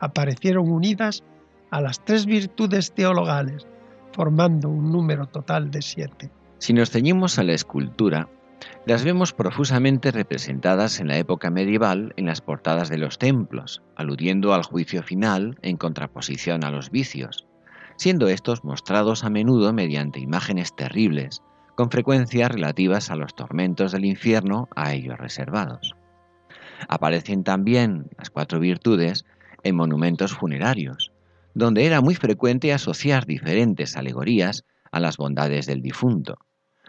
[0.00, 1.22] aparecieron unidas
[1.70, 3.66] a las tres virtudes teologales,
[4.12, 6.30] formando un número total de siete.
[6.58, 8.28] Si nos ceñimos a la escultura,
[8.86, 14.54] las vemos profusamente representadas en la época medieval en las portadas de los templos, aludiendo
[14.54, 17.46] al juicio final en contraposición a los vicios,
[18.02, 21.40] siendo estos mostrados a menudo mediante imágenes terribles,
[21.76, 25.94] con frecuencia relativas a los tormentos del infierno a ellos reservados.
[26.88, 29.24] Aparecen también las cuatro virtudes
[29.62, 31.12] en monumentos funerarios,
[31.54, 36.38] donde era muy frecuente asociar diferentes alegorías a las bondades del difunto,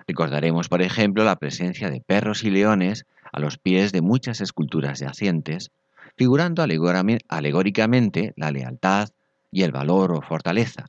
[0.07, 4.99] Recordaremos, por ejemplo, la presencia de perros y leones a los pies de muchas esculturas
[4.99, 5.72] yacientes,
[6.18, 9.09] figurando alegóricamente la lealtad
[9.51, 10.88] y el valor o fortaleza.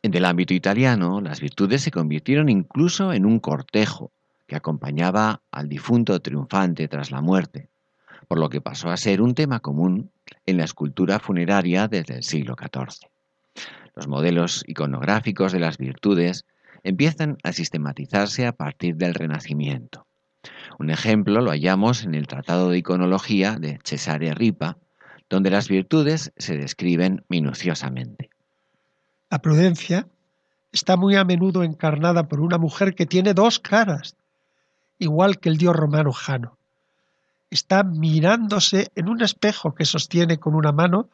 [0.00, 4.12] En el ámbito italiano, las virtudes se convirtieron incluso en un cortejo
[4.46, 7.68] que acompañaba al difunto triunfante tras la muerte,
[8.28, 10.10] por lo que pasó a ser un tema común
[10.46, 13.08] en la escultura funeraria desde el siglo XIV.
[13.96, 16.44] Los modelos iconográficos de las virtudes
[16.84, 20.06] empiezan a sistematizarse a partir del Renacimiento.
[20.78, 24.78] Un ejemplo lo hallamos en el Tratado de Iconología de Cesare Ripa,
[25.28, 28.30] donde las virtudes se describen minuciosamente.
[29.30, 30.08] La prudencia
[30.72, 34.16] está muy a menudo encarnada por una mujer que tiene dos caras,
[34.98, 36.56] igual que el dios romano Jano.
[37.50, 41.10] Está mirándose en un espejo que sostiene con una mano,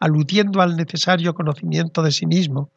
[0.00, 2.70] aludiendo al necesario conocimiento de sí mismo,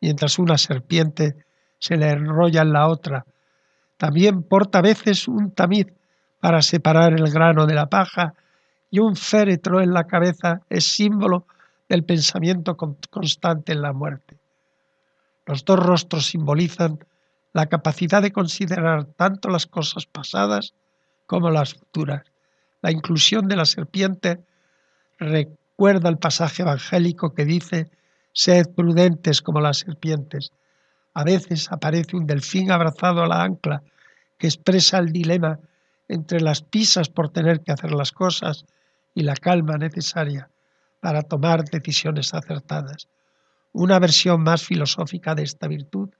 [0.00, 1.36] mientras una serpiente
[1.78, 3.26] se le enrolla en la otra.
[3.98, 5.86] También porta a veces un tamiz
[6.40, 8.34] para separar el grano de la paja
[8.90, 11.46] y un féretro en la cabeza es símbolo
[11.88, 14.36] del pensamiento constante en la muerte.
[15.46, 16.98] Los dos rostros simbolizan
[17.52, 20.74] la capacidad de considerar tanto las cosas pasadas
[21.26, 22.24] como las futuras.
[22.82, 24.40] La inclusión de la serpiente
[25.18, 27.90] recuerda el pasaje evangélico que dice,
[28.32, 30.52] sed prudentes como las serpientes,
[31.14, 33.82] a veces aparece un delfín abrazado a la ancla
[34.36, 35.58] que expresa el dilema
[36.08, 38.66] entre las pisas por tener que hacer las cosas
[39.14, 40.50] y la calma necesaria
[41.00, 43.08] para tomar decisiones acertadas.
[43.72, 46.10] Una versión más filosófica de esta virtud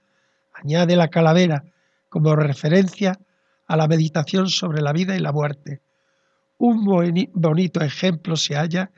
[0.53, 1.63] añade la calavera
[2.09, 3.17] como referencia
[3.67, 5.81] a la meditación sobre la vida y la muerte.
[6.57, 6.85] Un
[7.33, 8.91] bonito ejemplo se halla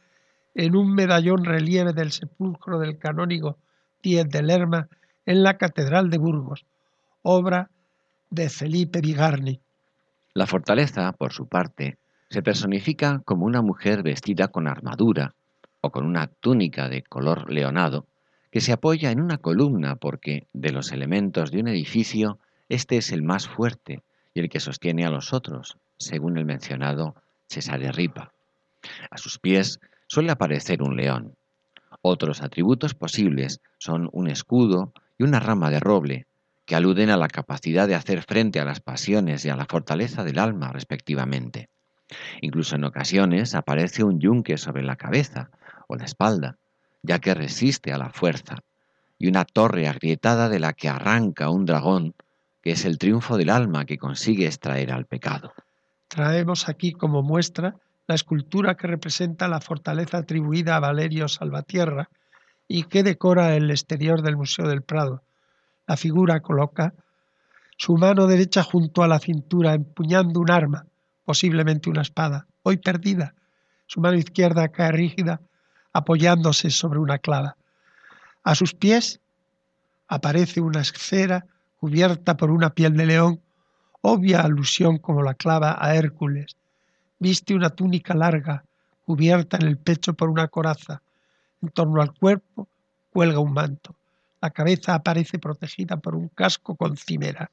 [0.53, 3.57] en un medallón relieve del sepulcro del canónigo
[4.01, 4.87] Diez de Lerma
[5.25, 6.65] en la Catedral de Burgos,
[7.21, 7.69] obra
[8.29, 9.59] de Felipe Vigarni.
[10.33, 11.97] La fortaleza, por su parte,
[12.29, 15.35] se personifica como una mujer vestida con armadura
[15.81, 18.05] o con una túnica de color leonado
[18.51, 23.11] que se apoya en una columna porque de los elementos de un edificio este es
[23.11, 24.03] el más fuerte
[24.33, 27.15] y el que sostiene a los otros, según el mencionado
[27.47, 28.31] Cesare Ripa.
[29.09, 31.35] A sus pies suele aparecer un león.
[32.01, 36.27] Otros atributos posibles son un escudo y una rama de roble,
[36.65, 40.23] que aluden a la capacidad de hacer frente a las pasiones y a la fortaleza
[40.23, 41.67] del alma, respectivamente.
[42.41, 45.49] Incluso en ocasiones aparece un yunque sobre la cabeza
[45.95, 46.57] la espalda,
[47.01, 48.57] ya que resiste a la fuerza,
[49.17, 52.13] y una torre agrietada de la que arranca un dragón,
[52.61, 55.53] que es el triunfo del alma que consigue extraer al pecado.
[56.07, 57.75] Traemos aquí como muestra
[58.07, 62.09] la escultura que representa la fortaleza atribuida a Valerio Salvatierra,
[62.71, 65.23] y que decora el exterior del Museo del Prado.
[65.87, 66.93] La figura coloca
[67.77, 70.85] su mano derecha junto a la cintura, empuñando un arma,
[71.25, 73.33] posiblemente una espada, hoy perdida.
[73.87, 75.41] Su mano izquierda cae rígida,
[75.93, 77.55] apoyándose sobre una clava.
[78.43, 79.19] A sus pies
[80.07, 81.45] aparece una esfera
[81.79, 83.41] cubierta por una piel de león,
[84.01, 86.55] obvia alusión como la clava a Hércules.
[87.19, 88.63] Viste una túnica larga,
[89.05, 91.01] cubierta en el pecho por una coraza.
[91.61, 92.67] En torno al cuerpo
[93.11, 93.95] cuelga un manto.
[94.41, 97.51] La cabeza aparece protegida por un casco con cimera.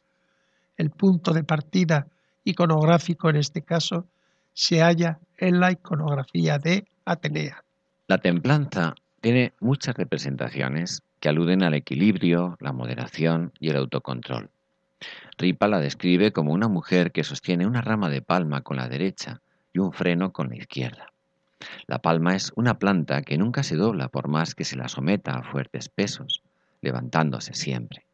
[0.76, 2.07] El punto de partida
[2.45, 4.07] iconográfico en este caso
[4.53, 7.65] se halla en la iconografía de Atenea.
[8.09, 14.48] La templanza tiene muchas representaciones que aluden al equilibrio, la moderación y el autocontrol.
[15.38, 19.40] Ripa la describe como una mujer que sostiene una rama de palma con la derecha
[19.72, 21.09] y un freno con la izquierda.
[21.88, 25.32] La palma es una planta que nunca se dobla por más que se la someta
[25.32, 26.42] a fuertes pesos,
[26.82, 28.04] levantándose siempre.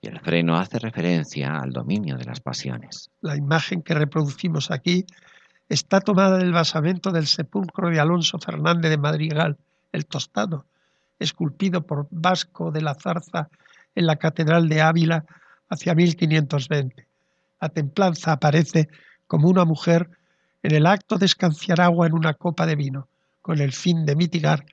[0.00, 3.10] Y el freno hace referencia al dominio de las pasiones.
[3.20, 5.06] La imagen que reproducimos aquí
[5.68, 9.56] está tomada del basamento del sepulcro de Alonso Fernández de Madrigal,
[9.92, 10.64] el tostado,
[11.18, 13.48] esculpido por Vasco de la Zarza
[13.94, 15.24] en la Catedral de Ávila
[15.68, 17.06] hacia 1520.
[17.60, 18.88] La templanza aparece
[19.26, 20.08] como una mujer
[20.62, 23.08] en el acto de escanciar agua en una copa de vino,
[23.42, 24.64] con el fin de mitigar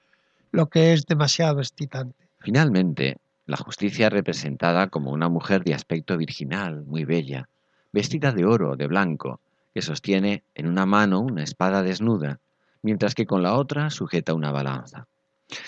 [0.51, 2.15] lo que es demasiado excitante.
[2.39, 7.47] Finalmente, la justicia representada como una mujer de aspecto virginal, muy bella,
[7.91, 9.39] vestida de oro, de blanco,
[9.74, 12.39] que sostiene en una mano una espada desnuda,
[12.82, 15.07] mientras que con la otra sujeta una balanza.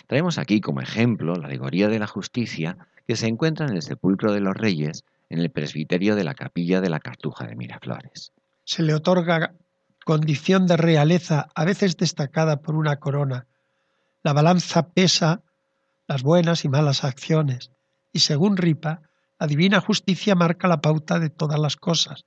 [0.07, 2.77] Traemos aquí como ejemplo la alegoría de la justicia
[3.07, 6.81] que se encuentra en el sepulcro de los reyes en el presbiterio de la capilla
[6.81, 8.31] de la Cartuja de Miraflores.
[8.63, 9.53] Se le otorga
[10.03, 13.47] condición de realeza, a veces destacada por una corona.
[14.23, 15.41] La balanza pesa
[16.07, 17.71] las buenas y malas acciones,
[18.13, 19.01] y según Ripa,
[19.39, 22.25] la divina justicia marca la pauta de todas las cosas,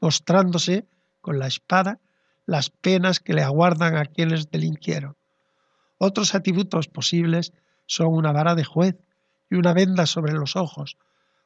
[0.00, 0.86] mostrándose
[1.20, 1.98] con la espada
[2.46, 5.16] las penas que le aguardan a quienes delinquieron.
[5.98, 7.52] Otros atributos posibles
[7.86, 8.96] son una vara de juez
[9.50, 10.96] y una venda sobre los ojos,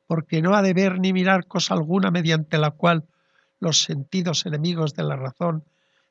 [0.07, 3.05] porque no ha de ver ni mirar cosa alguna mediante la cual
[3.61, 5.65] los sentidos enemigos de la razón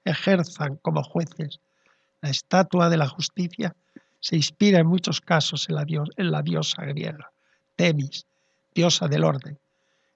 [0.05, 1.59] ejerzan como jueces.
[2.21, 3.75] La estatua de la justicia
[4.19, 7.31] se inspira en muchos casos en la, en la diosa griega,
[7.75, 8.25] Temis,
[8.73, 9.59] diosa del orden.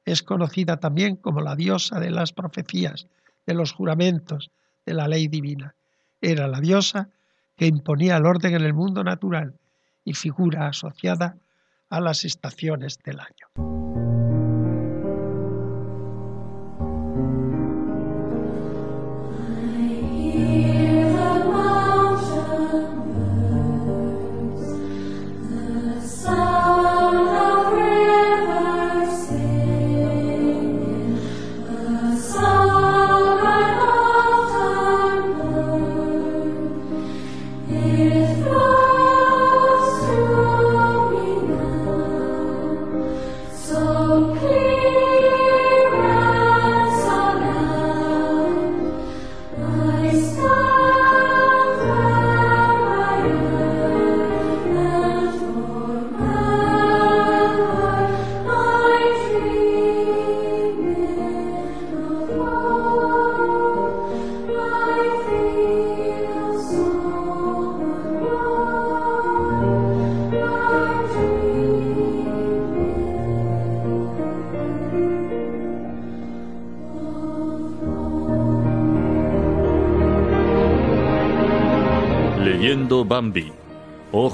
[0.06, 3.08] Es conocida también como la diosa de las profecías,
[3.48, 4.52] de los juramentos,
[4.86, 5.74] de la ley divina.
[6.22, 7.10] Era la diosa
[7.56, 9.56] que imponía el orden en el mundo natural
[10.04, 11.38] y figura asociada
[11.90, 13.77] a las estaciones del año.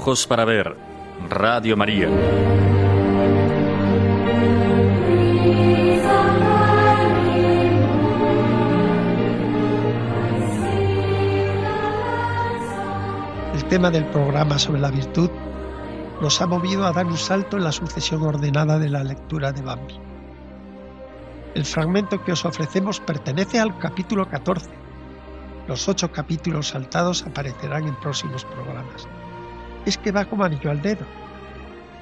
[0.04, 0.76] Ojos para ver.
[1.30, 2.08] Radio María.
[13.54, 15.30] El tema del programa sobre la virtud
[16.20, 19.62] nos ha movido a dar un salto en la sucesión ordenada de la lectura de
[19.62, 19.98] Bambi.
[21.54, 24.68] El fragmento que os ofrecemos pertenece al capítulo 14
[25.66, 29.08] los ocho capítulos saltados aparecerán en próximos programas.
[29.86, 31.04] Es que va como anillo al dedo.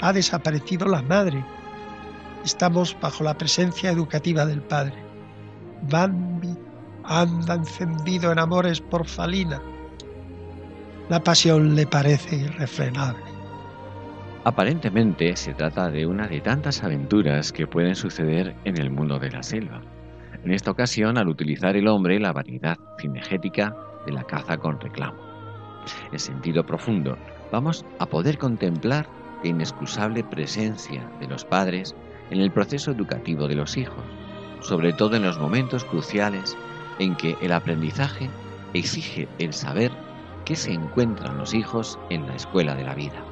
[0.01, 1.45] Ha desaparecido la madre.
[2.45, 4.95] Estamos bajo la presencia educativa del padre.
[5.91, 6.57] Bambi
[7.05, 9.61] anda encendido en amores por Falina.
[11.09, 13.23] La pasión le parece irrefrenable.
[14.45, 19.31] Aparentemente se trata de una de tantas aventuras que pueden suceder en el mundo de
[19.31, 19.83] la selva
[20.45, 23.75] en esta ocasión al utilizar el hombre la variedad cinegética
[24.07, 25.21] de la caza con reclamo.
[26.11, 27.17] En sentido profundo,
[27.53, 29.07] vamos a poder contemplar
[29.45, 31.95] la inexcusable presencia de los padres
[32.31, 34.03] en el proceso educativo de los hijos,
[34.61, 36.57] sobre todo en los momentos cruciales
[36.99, 38.31] en que el aprendizaje
[38.73, 39.93] exige el saber
[40.45, 43.23] qué se encuentran los hijos en la escuela de la vida.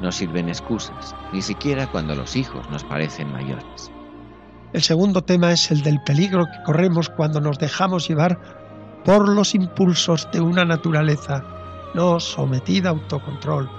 [0.00, 3.92] No sirven excusas, ni siquiera cuando los hijos nos parecen mayores.
[4.72, 8.40] El segundo tema es el del peligro que corremos cuando nos dejamos llevar
[9.04, 11.44] por los impulsos de una naturaleza
[11.94, 13.70] no sometida a autocontrol.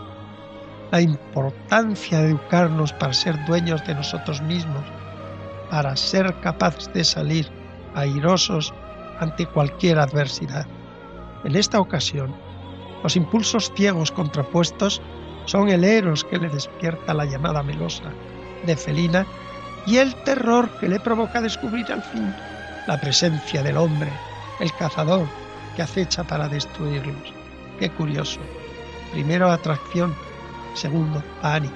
[0.91, 4.83] La importancia de educarnos para ser dueños de nosotros mismos,
[5.69, 7.49] para ser capaces de salir
[7.95, 8.73] airosos
[9.19, 10.67] ante cualquier adversidad.
[11.43, 12.35] En esta ocasión,
[13.03, 15.01] los impulsos ciegos contrapuestos
[15.45, 18.11] son el eros que le despierta la llamada melosa
[18.65, 19.25] de Felina
[19.85, 22.33] y el terror que le provoca descubrir al fin
[22.87, 24.11] la presencia del hombre,
[24.59, 25.27] el cazador
[25.75, 27.42] que acecha para destruirlos.
[27.79, 28.39] Qué curioso.
[29.11, 30.15] Primero atracción,
[30.73, 31.73] segundo pánico.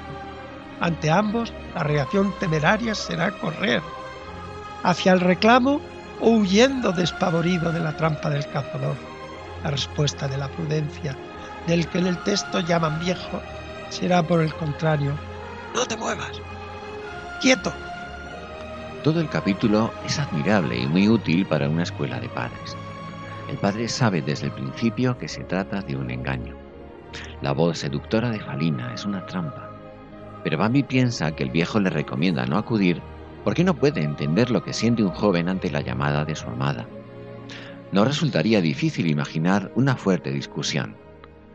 [0.80, 3.82] Ante ambos, la reacción temeraria será correr
[4.84, 5.82] hacia el reclamo
[6.20, 8.96] o huyendo despavorido de la trampa del cazador.
[9.64, 11.18] La respuesta de la prudencia,
[11.66, 13.42] del que en el texto llaman viejo,
[13.90, 15.14] será por el contrario,
[15.74, 16.40] no te muevas,
[17.42, 17.74] quieto.
[19.04, 22.76] Todo el capítulo es admirable y muy útil para una escuela de padres.
[23.48, 26.56] El padre sabe desde el principio que se trata de un engaño.
[27.42, 29.72] La voz seductora de Falina es una trampa.
[30.44, 33.02] Pero Bambi piensa que el viejo le recomienda no acudir
[33.44, 36.86] porque no puede entender lo que siente un joven ante la llamada de su amada.
[37.94, 40.98] No resultaría difícil imaginar una fuerte discusión,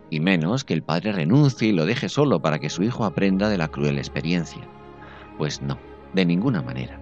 [0.09, 3.51] y menos que el padre renuncie y lo deje solo para que su hijo aprenda
[3.51, 4.63] de la cruel experiencia.
[5.37, 5.79] Pues no,
[6.15, 6.99] de ninguna manera.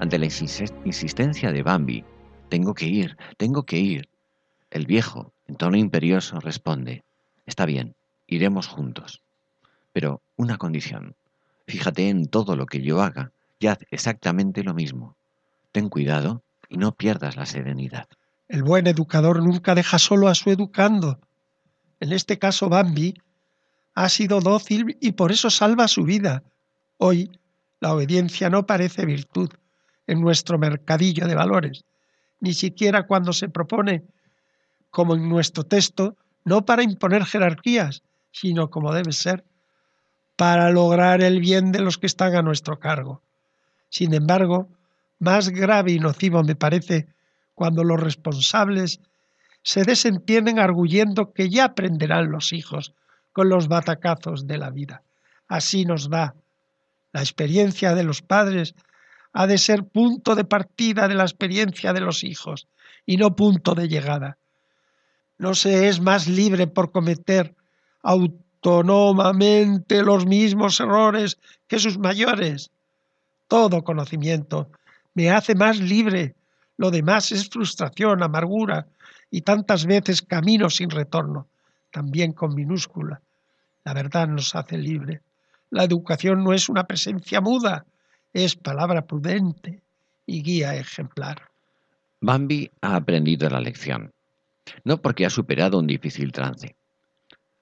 [0.00, 2.04] Ante la insistencia de Bambi,
[2.48, 4.08] tengo que ir, tengo que ir.
[4.74, 7.04] El viejo, en tono imperioso, responde,
[7.46, 7.94] Está bien,
[8.26, 9.22] iremos juntos.
[9.92, 11.14] Pero una condición,
[11.68, 15.14] fíjate en todo lo que yo haga y haz exactamente lo mismo.
[15.70, 18.08] Ten cuidado y no pierdas la serenidad.
[18.48, 21.20] El buen educador nunca deja solo a su educando.
[22.00, 23.14] En este caso, Bambi
[23.94, 26.42] ha sido dócil y por eso salva su vida.
[26.98, 27.30] Hoy,
[27.78, 29.50] la obediencia no parece virtud
[30.08, 31.84] en nuestro mercadillo de valores,
[32.40, 34.02] ni siquiera cuando se propone,
[34.94, 39.44] como en nuestro texto, no para imponer jerarquías, sino como debe ser,
[40.36, 43.20] para lograr el bien de los que están a nuestro cargo.
[43.88, 44.68] Sin embargo,
[45.18, 47.08] más grave y nocivo me parece
[47.54, 49.00] cuando los responsables
[49.64, 52.94] se desentienden arguyendo que ya aprenderán los hijos
[53.32, 55.02] con los batacazos de la vida.
[55.48, 56.36] Así nos da.
[57.12, 58.76] La experiencia de los padres
[59.32, 62.68] ha de ser punto de partida de la experiencia de los hijos
[63.04, 64.38] y no punto de llegada.
[65.38, 67.54] No se es más libre por cometer
[68.02, 72.70] autónomamente los mismos errores que sus mayores.
[73.48, 74.70] Todo conocimiento
[75.14, 76.34] me hace más libre
[76.76, 78.86] lo demás es frustración, amargura
[79.30, 81.46] y tantas veces camino sin retorno,
[81.90, 83.20] también con minúscula.
[83.84, 85.20] La verdad nos hace libre.
[85.70, 87.84] La educación no es una presencia muda,
[88.32, 89.80] es palabra prudente
[90.26, 91.42] y guía ejemplar.
[92.20, 94.10] Bambi ha aprendido la lección,
[94.84, 96.76] no porque ha superado un difícil trance.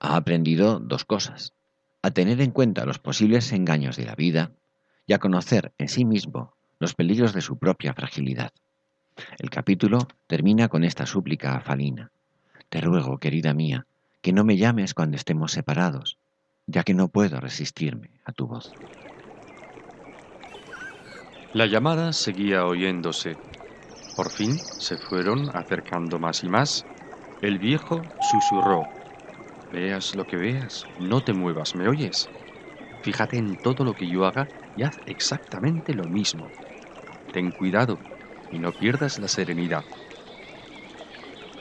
[0.01, 1.55] Ha aprendido dos cosas,
[2.03, 4.53] a tener en cuenta los posibles engaños de la vida
[5.07, 8.53] y a conocer en sí mismo los peligros de su propia fragilidad.
[9.39, 12.11] El capítulo termina con esta súplica a Falina.
[12.69, 13.87] Te ruego, querida mía,
[14.21, 16.19] que no me llames cuando estemos separados,
[16.67, 18.75] ya que no puedo resistirme a tu voz.
[21.53, 23.39] La llamada seguía oyéndose.
[24.15, 26.87] Por fin se fueron acercando más y más.
[27.43, 28.95] El viejo susurró.
[29.71, 32.31] Veas lo que veas, no te muevas, ¿me oyes?
[33.03, 36.55] Fíjate en todo lo que yo haga y haz exactamente lo mismo.
[37.33, 38.05] Ten cuidado,
[38.51, 39.87] y no pierdas la serenidad.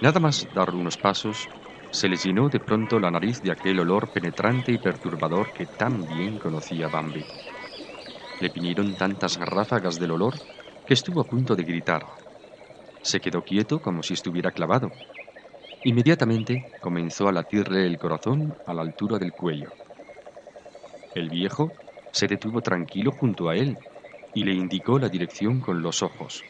[0.02, 1.50] Nada más dar unos pasos,
[1.94, 6.06] se les llenó de pronto la nariz de aquel olor penetrante y perturbador que tan
[6.08, 7.30] bien conocía Bambi.
[8.40, 10.42] Le vinieron tantas ráfagas del olor
[10.86, 12.04] que estuvo a punto de gritar.
[13.04, 14.96] Se quedó quieto como si estuviera clavado.
[15.84, 19.76] Inmediatamente comenzó a latirle el corazón a la altura del cuello.
[21.14, 21.78] El viejo
[22.12, 23.86] se detuvo tranquilo junto a él
[24.34, 26.48] y le indicó la dirección con los ojos.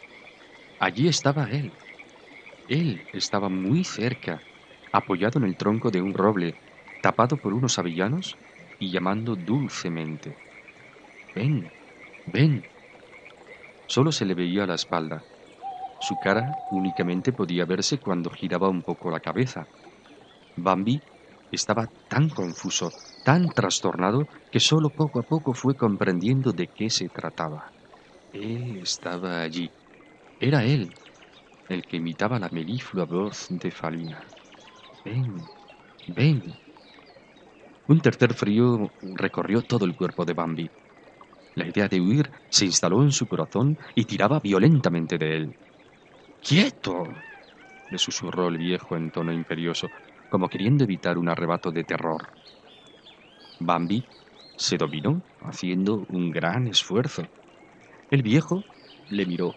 [0.79, 1.79] Allí estaba él.
[2.67, 4.45] Él estaba muy cerca,
[4.91, 6.59] apoyado en el tronco de un roble,
[7.01, 8.39] tapado por unos avellanos
[8.79, 10.39] y llamando dulcemente.
[11.35, 11.73] Ven,
[12.25, 12.71] ven.
[13.87, 15.27] Solo se le veía la espalda.
[16.01, 19.69] Su cara únicamente podía verse cuando giraba un poco la cabeza.
[20.55, 21.03] Bambi
[21.51, 27.09] estaba tan confuso, tan trastornado, que solo poco a poco fue comprendiendo de qué se
[27.09, 27.73] trataba.
[28.31, 29.73] Él estaba allí,
[30.39, 30.97] era él
[31.69, 34.33] el que imitaba la meliflua voz de Falina.
[35.05, 35.49] Ven,
[36.07, 36.41] ven.
[37.93, 40.71] Un tercer frío recorrió todo el cuerpo de Bambi.
[41.55, 45.57] La idea de huir se instaló en su corazón y tiraba violentamente de él.
[46.43, 47.07] ¡Quieto!
[47.91, 49.89] le susurró el viejo en tono imperioso,
[50.29, 52.29] como queriendo evitar un arrebato de terror.
[53.59, 54.03] Bambi
[54.55, 57.23] se dominó, haciendo un gran esfuerzo.
[58.09, 58.63] El viejo
[59.09, 59.55] le miró,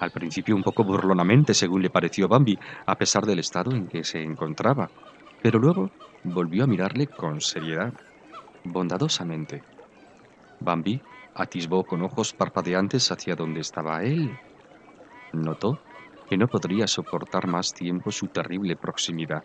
[0.00, 4.02] al principio un poco burlonamente, según le pareció Bambi, a pesar del estado en que
[4.02, 4.90] se encontraba,
[5.42, 5.90] pero luego
[6.24, 7.92] volvió a mirarle con seriedad,
[8.64, 9.62] bondadosamente.
[10.58, 11.00] Bambi
[11.34, 14.38] atisbó con ojos parpadeantes hacia donde estaba él.
[15.32, 15.78] Notó
[16.30, 19.42] que no podría soportar más tiempo su terrible proximidad.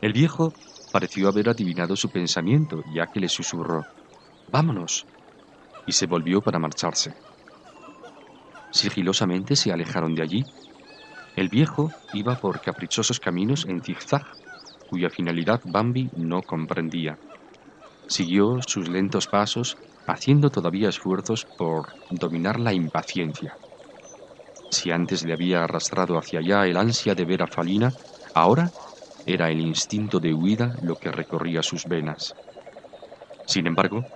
[0.00, 0.54] El viejo
[0.90, 3.84] pareció haber adivinado su pensamiento, ya que le susurró,
[4.50, 5.04] Vámonos,
[5.86, 7.14] y se volvió para marcharse.
[8.70, 10.44] Sigilosamente se alejaron de allí.
[11.36, 14.24] El viejo iba por caprichosos caminos en zigzag,
[14.88, 17.18] cuya finalidad Bambi no comprendía.
[18.08, 19.76] Siguió sus lentos pasos,
[20.06, 23.58] haciendo todavía esfuerzos por dominar la impaciencia.
[24.70, 27.96] Si antes le había arrastrado hacia allá el ansia de ver a Falina,
[28.32, 28.74] ahora
[29.24, 32.36] era el instinto de huida lo que recorría sus venas.
[33.46, 34.06] Sin embargo,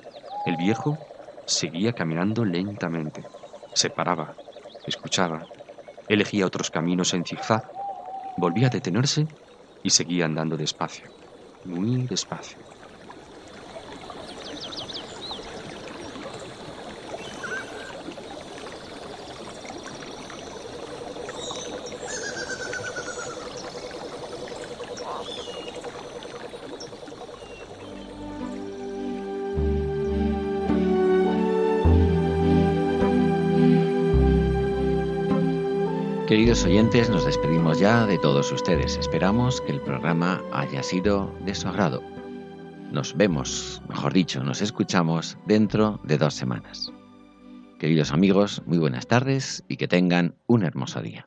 [0.45, 1.01] el viejo
[1.47, 3.29] seguía caminando lentamente.
[3.73, 4.39] Se paraba,
[4.87, 5.49] escuchaba,
[6.09, 7.73] elegía otros caminos en zigzag,
[8.37, 9.29] volvía a detenerse
[9.83, 11.13] y seguía andando despacio,
[11.65, 12.67] muy despacio.
[36.91, 38.97] Nos despedimos ya de todos ustedes.
[38.97, 42.03] Esperamos que el programa haya sido de su agrado.
[42.91, 46.93] Nos vemos, mejor dicho, nos escuchamos dentro de dos semanas.
[47.79, 51.27] Queridos amigos, muy buenas tardes y que tengan un hermoso día.